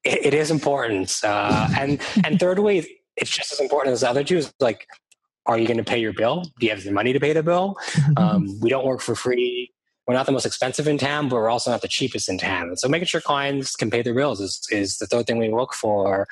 [0.04, 4.22] it, it is important, uh, and and thirdly, it's just as important as the other
[4.22, 4.36] two.
[4.36, 4.86] Is like
[5.46, 6.42] are you going to pay your bill?
[6.58, 7.76] Do you have the money to pay the bill?
[8.16, 9.72] Um, we don't work for free.
[10.06, 12.76] We're not the most expensive in town, but we're also not the cheapest in town.
[12.76, 15.74] So making sure clients can pay their bills is, is the third thing we look
[15.74, 16.28] for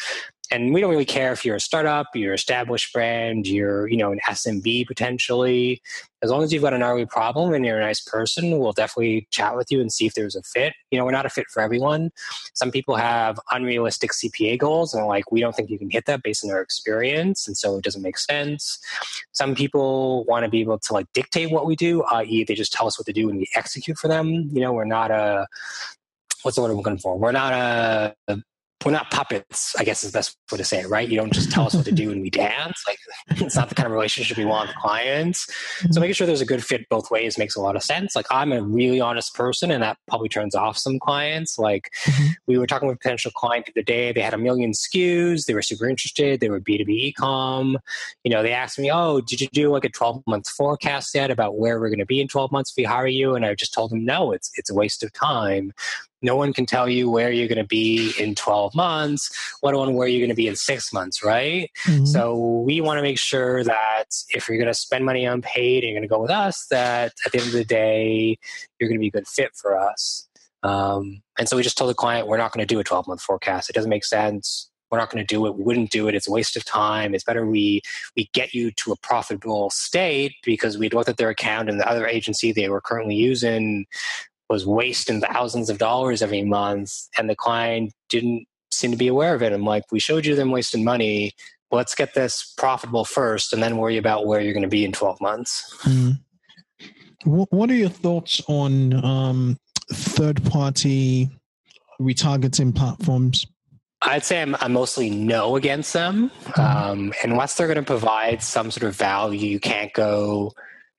[0.53, 3.97] and we don't really care if you're a startup, you're an established brand, you're you
[3.97, 5.81] know an SMB potentially.
[6.23, 9.27] As long as you've got an ROE problem and you're a nice person, we'll definitely
[9.31, 10.75] chat with you and see if there's a fit.
[10.91, 12.13] You know, we're not a fit for everyone.
[12.55, 16.23] Some people have unrealistic CPA goals and like we don't think you can hit that
[16.23, 18.79] based on their experience, and so it doesn't make sense.
[19.33, 22.73] Some people want to be able to like dictate what we do, i.e., they just
[22.73, 24.51] tell us what to do and we execute for them.
[24.53, 25.47] You know, we're not a
[26.43, 27.17] what's the word I'm looking for?
[27.17, 28.43] We're not a,
[28.85, 31.09] we're not puppets, I guess is the best way to say it, right?
[31.09, 32.83] You don't just tell us what to do and we dance.
[32.87, 32.99] Like
[33.41, 35.47] it's not the kind of relationship we want with clients.
[35.91, 38.17] So making sure there's a good fit both ways makes a lot of sense.
[38.17, 41.59] Like I'm a really honest person and that probably turns off some clients.
[41.59, 42.29] Like mm-hmm.
[42.47, 45.47] we were talking with a potential client the other day, they had a million SKUs,
[45.47, 47.77] they were super interested, they were B2B ecom.
[48.25, 51.31] You know, they asked me, Oh, did you do like a 12 month forecast yet
[51.31, 53.35] about where we're gonna be in 12 months if we hire you?
[53.35, 55.73] And I just told them, No, it's it's a waste of time.
[56.23, 59.31] No one can tell you where you're going to be in 12 months,
[59.63, 61.71] let alone where you're going to be in six months, right?
[61.85, 62.07] Mm-hmm.
[62.07, 65.85] So we want to make sure that if you're going to spend money on paid
[65.85, 68.39] and you're going to go with us, that at the end of the day,
[68.79, 70.29] you're going to be a good fit for us.
[70.63, 73.09] Um, and so we just told the client, we're not going to do a 12
[73.09, 73.69] month forecast.
[73.69, 74.71] It doesn't make sense.
[74.91, 75.57] We're not going to do it.
[75.57, 76.15] We wouldn't do it.
[76.15, 77.15] It's a waste of time.
[77.15, 77.81] It's better we
[78.15, 81.89] we get you to a profitable state because we looked at their account and the
[81.89, 83.87] other agency they were currently using
[84.53, 89.35] was wasting thousands of dollars every month and the client didn't seem to be aware
[89.35, 89.51] of it.
[89.51, 91.33] I'm like, we showed you them wasting money.
[91.71, 94.93] Let's get this profitable first and then worry about where you're going to be in
[94.93, 95.75] 12 months.
[95.85, 96.21] Mm.
[97.25, 99.57] What are your thoughts on um,
[99.91, 101.31] third party
[101.99, 103.47] retargeting platforms?
[104.03, 106.31] I'd say I'm, I'm, mostly no against them.
[106.45, 106.61] Mm-hmm.
[106.61, 110.53] Um, unless they're going to provide some sort of value you can't go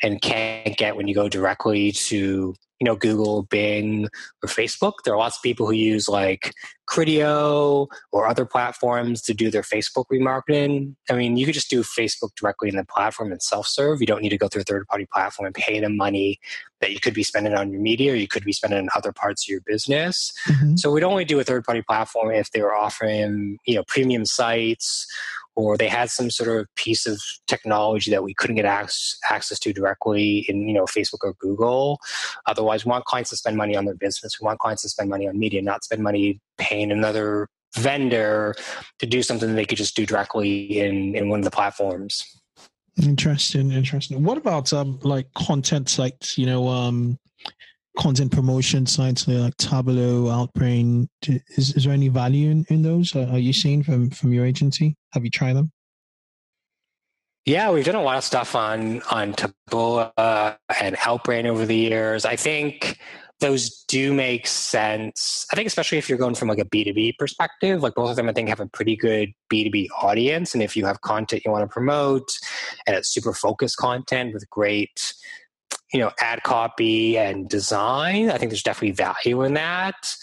[0.03, 4.09] and can't get when you go directly to you know Google, Bing,
[4.43, 4.93] or Facebook.
[5.05, 6.51] There are lots of people who use like
[6.89, 10.95] Criteo or other platforms to do their Facebook remarketing.
[11.09, 14.01] I mean, you could just do Facebook directly in the platform and self-serve.
[14.01, 16.39] You don't need to go through a third-party platform and pay them money
[16.81, 19.13] that you could be spending on your media or you could be spending on other
[19.13, 20.33] parts of your business.
[20.45, 20.75] Mm-hmm.
[20.75, 25.07] So we'd only do a third-party platform if they were offering, you know, premium sites
[25.55, 29.59] or they had some sort of piece of technology that we couldn't get access, access
[29.59, 31.99] to directly in you know Facebook or Google.
[32.47, 34.39] Otherwise, we want clients to spend money on their business.
[34.39, 38.55] We want clients to spend money on media, not spend money paying another vendor
[38.99, 42.23] to do something they could just do directly in in one of the platforms.
[43.01, 44.23] Interesting, interesting.
[44.23, 46.37] What about um like content sites?
[46.37, 47.17] You know, um
[47.97, 51.07] content promotion sites like Taboola, Outbrain.
[51.57, 53.15] Is, is there any value in, in those?
[53.15, 54.95] Uh, are you seeing from, from your agency?
[55.13, 55.71] Have you tried them?
[57.45, 61.75] Yeah, we've done a lot of stuff on on Taboola uh, and Outbrain over the
[61.75, 62.23] years.
[62.23, 62.97] I think
[63.41, 65.45] those do make sense.
[65.51, 68.29] I think especially if you're going from like a B2B perspective, like both of them
[68.29, 70.53] I think have a pretty good B2B audience.
[70.53, 72.29] And if you have content you want to promote
[72.87, 75.13] and it's super focused content with great,
[75.93, 80.15] you know, ad copy and design, I think there's definitely value in that.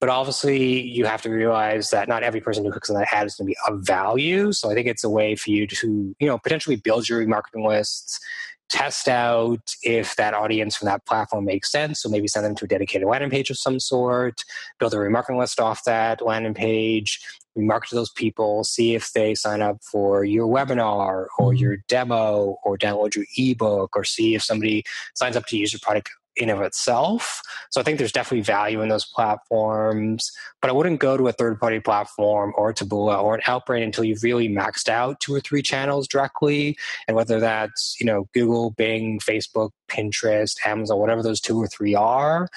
[0.00, 3.26] But obviously, you have to realize that not every person who clicks on that ad
[3.26, 4.52] is going to be of value.
[4.52, 7.66] So I think it's a way for you to, you know, potentially build your remarketing
[7.66, 8.20] lists,
[8.68, 12.00] test out if that audience from that platform makes sense.
[12.00, 14.44] So maybe send them to a dedicated landing page of some sort,
[14.78, 17.20] build a remarketing list off that landing page,
[17.58, 21.56] remarket to those people, see if they sign up for your webinar or mm-hmm.
[21.56, 24.84] your demo or download your ebook or see if somebody
[25.14, 27.42] signs up to use your product in of itself.
[27.70, 30.30] So I think there's definitely value in those platforms,
[30.62, 34.04] but I wouldn't go to a third party platform or Taboola or an Outbrain until
[34.04, 36.76] you've really maxed out two or three channels directly.
[37.06, 41.94] And whether that's, you know, Google, Bing, Facebook, Pinterest, Amazon, whatever those two or three
[41.94, 42.48] are,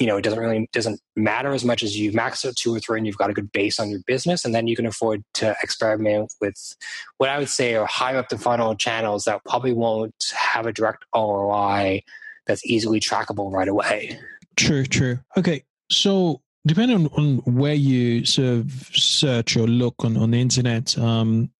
[0.00, 2.80] you know, it doesn't really doesn't matter as much as you've maxed out two or
[2.80, 5.22] three and you've got a good base on your business, and then you can afford
[5.34, 6.74] to experiment with
[7.18, 10.72] what I would say are high up the funnel channels that probably won't have a
[10.72, 12.02] direct ROI
[12.46, 14.18] that's easily trackable right away.
[14.56, 15.18] True, true.
[15.36, 20.40] Okay, so depending on, on where you sort of search or look on, on the
[20.40, 21.50] internet um,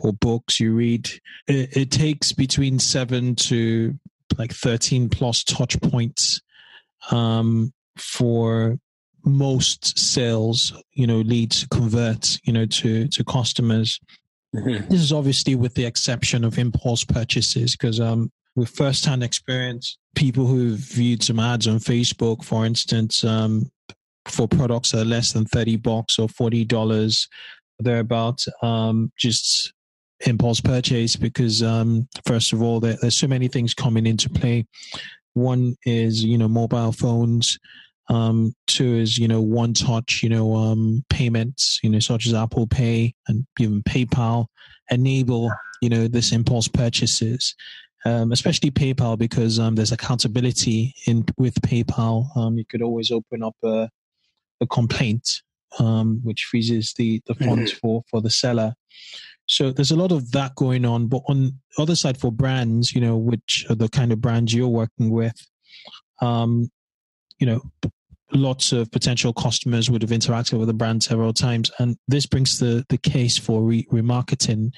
[0.00, 1.08] or books you read,
[1.46, 3.98] it, it takes between seven to
[4.36, 6.42] like 13 plus touch points
[7.10, 8.78] um, for
[9.24, 14.00] most sales, you know, leads to convert, you know, to, to customers.
[14.54, 14.88] Mm-hmm.
[14.88, 20.46] This is obviously with the exception of impulse purchases because um, with first-hand experience, people
[20.46, 23.70] who've viewed some ads on Facebook, for instance, um,
[24.26, 27.28] for products that are less than 30 bucks or $40
[27.80, 29.72] thereabout, um, just
[30.26, 34.66] impulse purchase because um, first of all, there, there's so many things coming into play.
[35.38, 37.58] One is, you know, mobile phones.
[38.10, 42.32] Um, two is, you know, one touch, you know, um, payments, you know, such as
[42.34, 44.46] Apple Pay and even PayPal
[44.90, 47.54] enable, you know, this impulse purchases
[48.04, 52.34] um, especially PayPal because um, there's accountability in with PayPal.
[52.36, 53.88] Um, you could always open up a,
[54.60, 55.42] a complaint,
[55.78, 57.78] um, which freezes the the funds mm-hmm.
[57.80, 58.74] for for the seller.
[59.48, 61.06] So there's a lot of that going on.
[61.08, 64.54] But on the other side, for brands, you know, which are the kind of brands
[64.54, 65.34] you're working with,
[66.20, 66.70] um,
[67.38, 67.62] you know,
[68.32, 72.58] lots of potential customers would have interacted with the brand several times and this brings
[72.58, 74.70] the the case for re- remarketing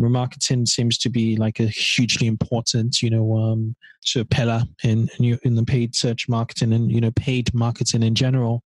[0.00, 5.08] remarketing seems to be like a hugely important you know um sort of pillar in
[5.18, 8.62] in, in the paid search marketing and you know paid marketing in general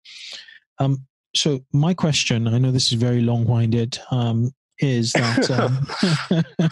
[0.79, 0.97] um
[1.33, 5.49] so my question i know this is very long-winded um is that
[6.59, 6.69] um,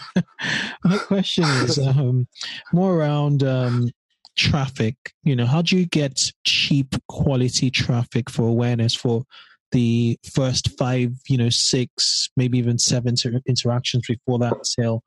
[0.84, 2.26] my question is um,
[2.72, 3.90] more around um,
[4.36, 4.96] traffic.
[5.22, 9.24] You know how do you get cheap quality traffic for awareness for
[9.72, 15.02] the first five you know six maybe even seven inter- interactions before that sale?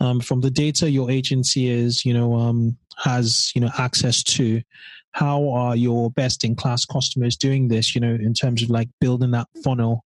[0.00, 4.62] Um, from the data your agency is you know um, has you know access to
[5.12, 8.88] how are your best in class customers doing this you know in terms of like
[9.00, 10.03] building that funnel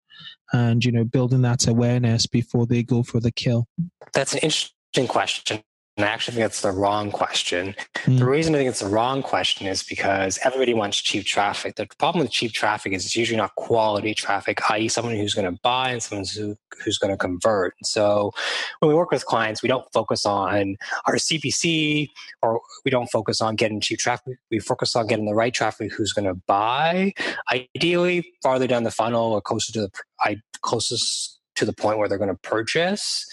[0.52, 3.66] and you know building that awareness before they go for the kill.
[4.12, 5.62] That's an interesting question
[5.96, 7.74] and I actually think that's the wrong question.
[7.94, 8.18] Mm.
[8.18, 8.30] The hmm.
[8.30, 11.76] reason I think it's the wrong question is because everybody wants cheap traffic.
[11.76, 15.50] The problem with cheap traffic is it's usually not quality traffic, i.e., someone who's going
[15.50, 17.74] to buy and someone who, who's going to convert.
[17.82, 18.32] So
[18.80, 20.76] when we work with clients, we don't focus on
[21.06, 22.10] our CPC
[22.42, 24.36] or we don't focus on getting cheap traffic.
[24.50, 27.14] We focus on getting the right traffic who's going to buy,
[27.50, 29.90] ideally farther down the funnel or closer to the
[30.20, 33.26] I, closest to the point where they're going to purchase.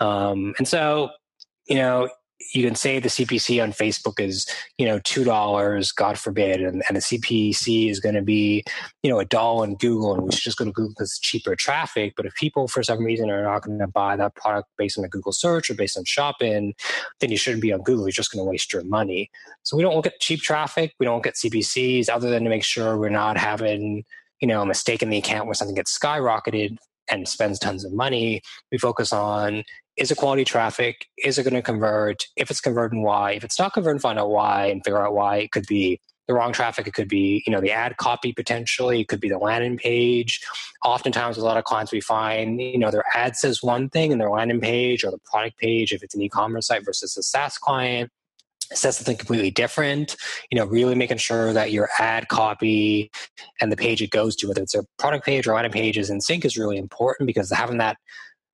[0.00, 1.10] Um, and so
[1.70, 2.10] you know,
[2.52, 4.46] you can say the CPC on Facebook is,
[4.76, 8.64] you know, two dollars, God forbid, and, and the CPC is going to be,
[9.02, 11.20] you know, a dollar on Google, and we should just go to Google because it's
[11.20, 12.14] cheaper traffic.
[12.16, 15.04] But if people for some reason are not going to buy that product based on
[15.04, 16.74] a Google search or based on shopping,
[17.20, 18.06] then you shouldn't be on Google.
[18.06, 19.30] You're just going to waste your money.
[19.62, 20.94] So we don't look at cheap traffic.
[20.98, 24.04] We don't look at CPCs other than to make sure we're not having,
[24.40, 26.78] you know, a mistake in the account where something gets skyrocketed
[27.10, 28.40] and spends tons of money.
[28.72, 29.64] We focus on
[30.00, 31.06] is it quality traffic?
[31.18, 32.26] Is it going to convert?
[32.34, 33.32] If it's converting, why?
[33.32, 35.36] If it's not converting, find out why and figure out why.
[35.36, 36.86] It could be the wrong traffic.
[36.86, 39.02] It could be, you know, the ad copy potentially.
[39.02, 40.40] It could be the landing page.
[40.82, 44.10] Oftentimes, with a lot of clients we find, you know, their ad says one thing
[44.10, 47.22] and their landing page or the product page, if it's an e-commerce site versus a
[47.22, 48.10] SaaS client,
[48.72, 50.14] says something completely different
[50.48, 53.10] you know really making sure that your ad copy
[53.60, 56.08] and the page it goes to whether it's a product page or item page is
[56.08, 57.96] in sync is really important because having that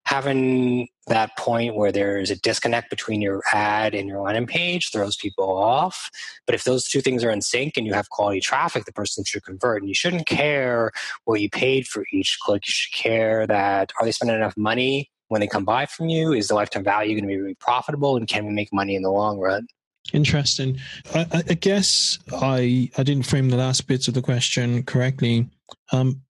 [0.07, 5.16] having that point where there's a disconnect between your ad and your landing page throws
[5.16, 6.11] people off.
[6.46, 9.24] But if those two things are in sync and you have quality traffic, the person
[9.24, 9.82] should convert.
[9.82, 10.92] And you shouldn't care
[11.24, 12.66] what you paid for each click.
[12.66, 16.32] You should care that are they spending enough money when they come buy from you?
[16.32, 18.16] Is the lifetime value going to be really profitable?
[18.16, 19.66] And can we make money in the long run?
[20.12, 20.78] Interesting.
[21.16, 25.48] I, I guess I I didn't frame the last bits of the question correctly.
[25.90, 26.22] Um,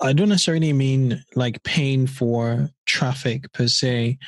[0.00, 4.18] I don't necessarily mean like paying for traffic per se.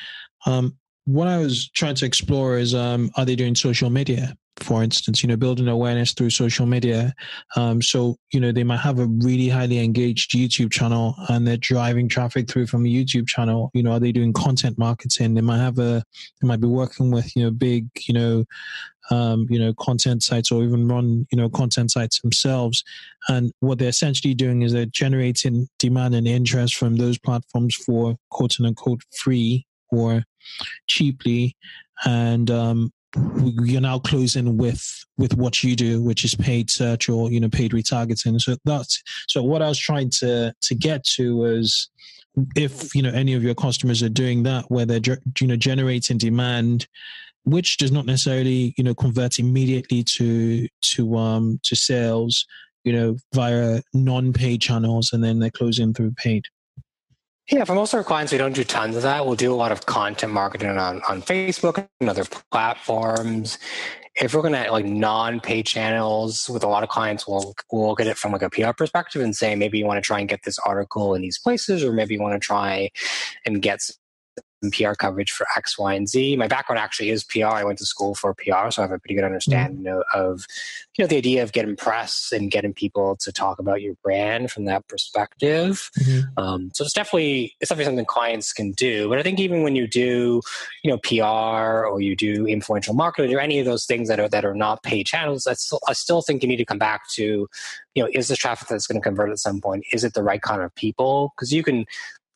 [0.46, 4.36] Um, what I was trying to explore is um, are they doing social media?
[4.58, 7.14] For instance, you know, building awareness through social media.
[7.56, 11.56] Um, so, you know, they might have a really highly engaged YouTube channel and they're
[11.56, 13.70] driving traffic through from a YouTube channel.
[13.72, 15.34] You know, are they doing content marketing?
[15.34, 16.02] They might have a,
[16.40, 18.44] they might be working with, you know, big, you know,
[19.10, 22.84] um, you know, content sites or even run, you know, content sites themselves.
[23.28, 28.16] And what they're essentially doing is they're generating demand and interest from those platforms for
[28.30, 30.22] quote unquote free or
[30.86, 31.56] cheaply.
[32.04, 32.92] And, um,
[33.64, 37.48] you're now closing with with what you do which is paid search or you know
[37.48, 38.40] paid retargeting.
[38.40, 41.90] So that's so what i was trying to to get to was
[42.56, 46.18] if you know any of your customers are doing that where they're you know generating
[46.18, 46.86] demand
[47.44, 52.46] which does not necessarily you know convert immediately to to um to sales
[52.84, 56.44] you know via non-paid channels and then they're closing through paid
[57.50, 59.26] yeah, for most of our clients, we don't do tons of that.
[59.26, 63.58] We'll do a lot of content marketing on, on Facebook and other platforms.
[64.14, 68.00] If we're going to like non-pay channels with a lot of clients, we'll we'll look
[68.00, 70.28] at it from like a PR perspective and say maybe you want to try and
[70.28, 72.90] get this article in these places, or maybe you want to try
[73.44, 73.80] and get
[74.68, 76.36] PR coverage for X, Y, and Z.
[76.36, 77.46] My background actually is PR.
[77.46, 80.20] I went to school for PR, so I have a pretty good understanding mm-hmm.
[80.20, 80.46] of,
[80.96, 84.50] you know, the idea of getting press and getting people to talk about your brand
[84.50, 85.90] from that perspective.
[85.98, 86.38] Mm-hmm.
[86.38, 89.08] Um, so it's definitely it's definitely something clients can do.
[89.08, 90.42] But I think even when you do,
[90.82, 94.28] you know, PR or you do influential marketing or any of those things that are
[94.28, 97.08] that are not paid channels, I still, I still think you need to come back
[97.12, 97.48] to,
[97.94, 99.84] you know, is this traffic that's going to convert at some point?
[99.92, 101.32] Is it the right kind of people?
[101.34, 101.86] Because you can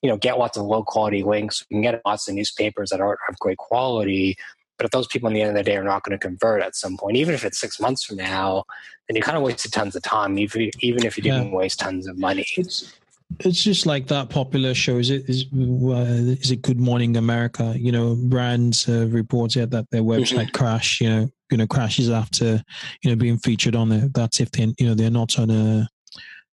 [0.05, 1.65] you know get lots of low quality links.
[1.71, 4.37] We can get lots of newspapers that aren't of great quality.
[4.77, 6.61] But if those people in the end of the day are not going to convert
[6.61, 8.65] at some point, even if it's six months from now,
[9.09, 11.57] then you kind of wasted tons of time, even even if you didn't yeah.
[11.57, 12.45] waste tons of money.
[12.59, 12.93] It's,
[13.41, 14.99] it's just like that popular show.
[14.99, 17.75] Is it is, uh, is it Good Morning America?
[17.75, 20.57] You know, brands have reported that their website mm-hmm.
[20.57, 21.01] crash.
[21.01, 22.63] You know, you know crashes after
[23.03, 24.09] you know being featured on there.
[24.13, 25.89] That's if they you know they're not on a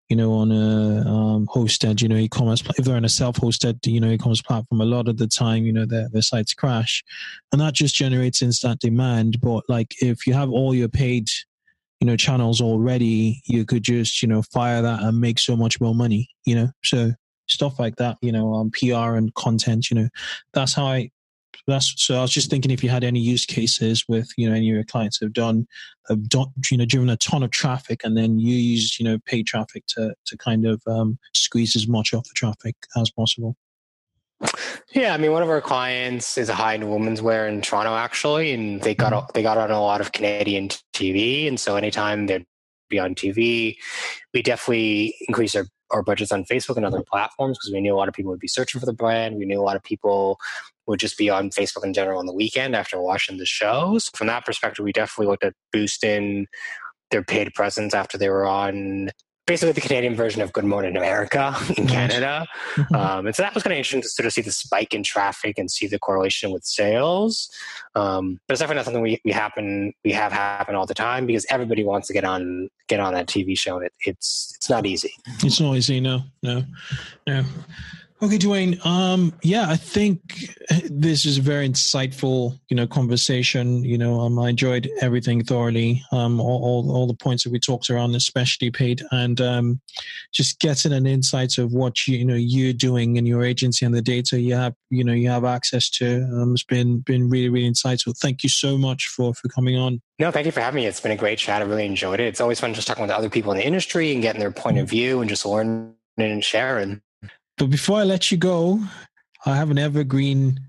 [0.10, 2.64] you know, on a um, hosted, you know, e-commerce.
[2.78, 5.72] If they're on a self-hosted, you know, e-commerce platform, a lot of the time, you
[5.72, 7.04] know, their their sites crash,
[7.52, 9.40] and that just generates instant demand.
[9.40, 11.30] But like, if you have all your paid,
[12.00, 15.80] you know, channels already, you could just, you know, fire that and make so much
[15.80, 16.28] more money.
[16.46, 17.12] You know, so
[17.48, 20.10] stuff like that, you know, um, PR and content, you know,
[20.54, 21.12] that's how I
[21.68, 24.56] that's so I was just thinking if you had any use cases with you know
[24.56, 25.68] any of your clients have done
[26.08, 29.18] have done you know driven a ton of traffic and then you use you know
[29.26, 33.56] paid traffic to to kind of um, squeeze as much off the traffic as possible.
[34.94, 38.54] Yeah, I mean, one of our clients is a high-end women's wear in Toronto, actually,
[38.54, 39.32] and they got mm-hmm.
[39.34, 42.46] they got on a lot of Canadian TV, and so anytime they'd
[42.90, 43.76] be on TV,
[44.34, 47.98] we definitely increase our our budgets on Facebook and other platforms because we knew a
[47.98, 49.38] lot of people would be searching for the brand.
[49.38, 50.40] We knew a lot of people
[50.90, 54.10] would just be on Facebook in general on the weekend after watching the shows.
[54.16, 56.48] From that perspective, we definitely looked at boosting
[57.12, 59.10] their paid presence after they were on
[59.46, 62.48] basically the Canadian version of Good Morning America in Canada.
[62.76, 62.96] Mm-hmm.
[62.96, 65.04] Um, and so that was kind of interesting to sort of see the spike in
[65.04, 67.50] traffic and see the correlation with sales.
[67.96, 71.26] Um, but it's definitely not something we, we happen we have happen all the time
[71.26, 74.70] because everybody wants to get on get on that TV show and it, it's it's
[74.70, 75.14] not easy.
[75.44, 76.64] It's not easy, no, no,
[77.26, 77.44] no.
[78.22, 78.78] Okay, Duane.
[78.84, 80.20] Um, yeah, I think
[80.90, 83.82] this is a very insightful, you know, conversation.
[83.86, 86.04] You know, um, I enjoyed everything thoroughly.
[86.12, 89.80] Um, all, all, all the points that we talked around, especially Pete, and um,
[90.34, 93.96] just getting an insight of what you, you know you're doing in your agency and
[93.96, 96.28] the data you have, you know, you have access to.
[96.34, 98.18] Um, it's been been really really insightful.
[98.18, 100.02] Thank you so much for for coming on.
[100.20, 100.88] No, thank you for having me.
[100.88, 101.62] It's been a great chat.
[101.62, 102.28] I really enjoyed it.
[102.28, 104.78] It's always fun just talking with other people in the industry and getting their point
[104.78, 107.02] of view and just learning and sharing.
[107.60, 108.80] But before I let you go,
[109.46, 110.62] I have an evergreen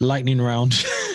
[0.00, 0.84] lightning round.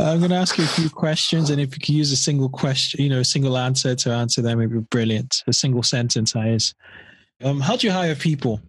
[0.00, 2.48] I'm going to ask you a few questions, and if you can use a single
[2.48, 5.44] question, you know, a single answer to answer them, it'd be brilliant.
[5.46, 6.74] A single sentence, I is.
[7.42, 8.60] Um, how do you hire people?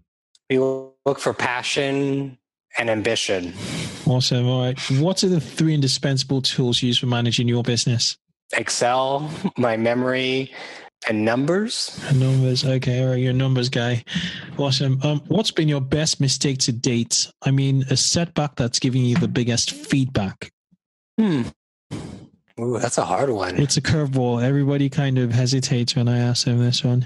[0.50, 2.38] We look for passion
[2.78, 3.54] and ambition.
[4.06, 4.48] Awesome.
[4.48, 4.80] All right.
[5.00, 8.18] What are the three indispensable tools used for managing your business?
[8.54, 10.52] Excel, my memory,
[11.08, 12.00] and numbers.
[12.08, 12.66] And Numbers.
[12.66, 13.02] Okay.
[13.04, 13.20] All right.
[13.20, 14.04] You're a numbers guy.
[14.58, 15.00] Awesome.
[15.04, 17.32] Um, what's been your best mistake to date?
[17.44, 20.52] I mean, a setback that's giving you the biggest feedback.
[21.20, 21.44] Hmm.
[22.60, 23.58] Ooh, that's a hard one.
[23.58, 24.44] It's a curveball.
[24.44, 27.06] Everybody kind of hesitates when I ask them this one.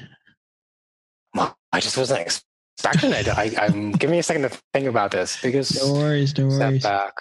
[1.74, 3.28] I just wasn't expecting it.
[3.30, 6.38] I, I'm give me a second to think about this because No worries.
[6.38, 6.82] No worries.
[6.84, 7.14] setback.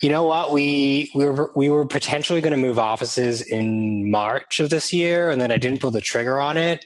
[0.00, 0.52] You know what?
[0.52, 5.30] We we were we were potentially going to move offices in March of this year,
[5.30, 6.84] and then I didn't pull the trigger on it.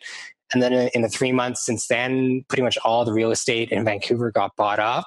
[0.52, 3.84] And then in the three months since then, pretty much all the real estate in
[3.84, 5.06] Vancouver got bought up,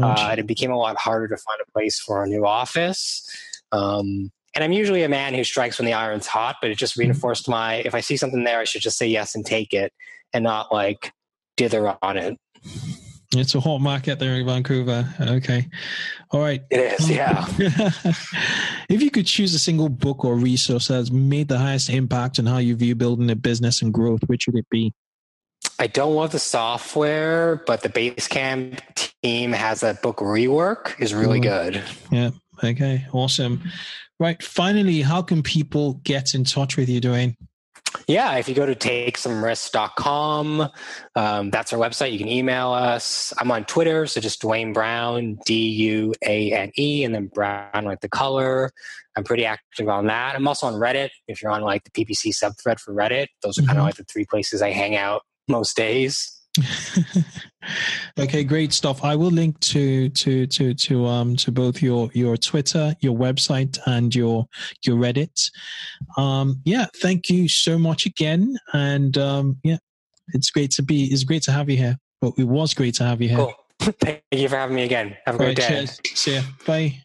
[0.00, 3.28] uh, and it became a lot harder to find a place for a new office.
[3.72, 6.96] Um, and I'm usually a man who strikes when the iron's hot, but it just
[6.96, 9.92] reinforced my if I see something there, I should just say yes and take it,
[10.32, 11.12] and not like
[11.56, 12.38] dither on it.
[13.32, 15.08] It's a hot market there in Vancouver.
[15.20, 15.68] Okay.
[16.32, 16.62] All right.
[16.68, 17.46] It is, yeah.
[18.88, 22.46] if you could choose a single book or resource that's made the highest impact on
[22.46, 24.92] how you view building a business and growth, which would it be?
[25.78, 28.80] I don't love the software, but the Basecamp
[29.22, 31.82] team has that book Rework is really good.
[32.10, 32.30] Yeah.
[32.64, 33.06] Okay.
[33.12, 33.62] Awesome.
[34.18, 34.42] Right.
[34.42, 37.36] Finally, how can people get in touch with you, Duane?
[38.06, 40.68] Yeah, if you go to takesomerisk.com,
[41.16, 42.12] um, that's our website.
[42.12, 43.32] You can email us.
[43.38, 47.84] I'm on Twitter, so just Duane Brown, D U A N E, and then Brown
[47.84, 48.70] like the color.
[49.16, 50.36] I'm pretty active on that.
[50.36, 51.10] I'm also on Reddit.
[51.26, 54.04] If you're on like the PPC subthread for Reddit, those are kind of like the
[54.04, 56.39] three places I hang out most days.
[58.18, 59.04] Okay, great stuff.
[59.04, 63.78] I will link to to to to um to both your your Twitter, your website,
[63.86, 64.46] and your
[64.84, 65.50] your Reddit.
[66.16, 69.78] Um, yeah, thank you so much again, and um, yeah,
[70.28, 71.04] it's great to be.
[71.04, 71.98] It's great to have you here.
[72.20, 73.38] But it was great to have you here.
[73.38, 73.54] Cool.
[73.80, 75.16] Thank you for having me again.
[75.24, 75.86] Have a All great right, day.
[75.86, 76.00] cheers.
[76.14, 76.42] See ya.
[76.66, 77.02] Bye.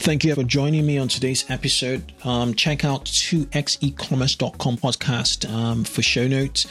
[0.00, 2.10] Thank you for joining me on today's episode.
[2.24, 6.66] Um, check out 2xecommerce.com podcast um, for show notes.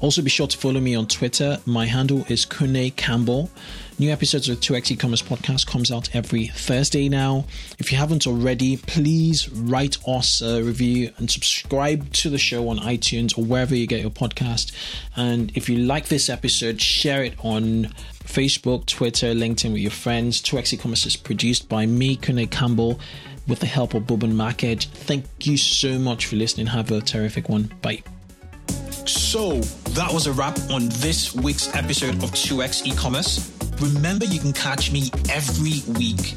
[0.00, 1.58] Also, be sure to follow me on Twitter.
[1.64, 3.50] My handle is Kunle Campbell.
[4.00, 7.44] New episodes of 2x e-commerce podcast comes out every Thursday now.
[7.78, 12.78] If you haven't already, please write us a review and subscribe to the show on
[12.78, 14.72] iTunes or wherever you get your podcast.
[15.14, 17.94] And if you like this episode, share it on
[18.24, 20.40] Facebook, Twitter, LinkedIn with your friends.
[20.42, 23.00] 2x e-commerce is produced by me, Kunle Campbell,
[23.46, 24.88] with the help of Boban Markage.
[24.88, 26.66] Thank you so much for listening.
[26.66, 27.72] Have a terrific one.
[27.82, 28.02] Bye.
[29.06, 29.60] So
[29.90, 33.50] that was a wrap on this week's episode of 2x e-commerce.
[33.80, 36.36] Remember, you can catch me every week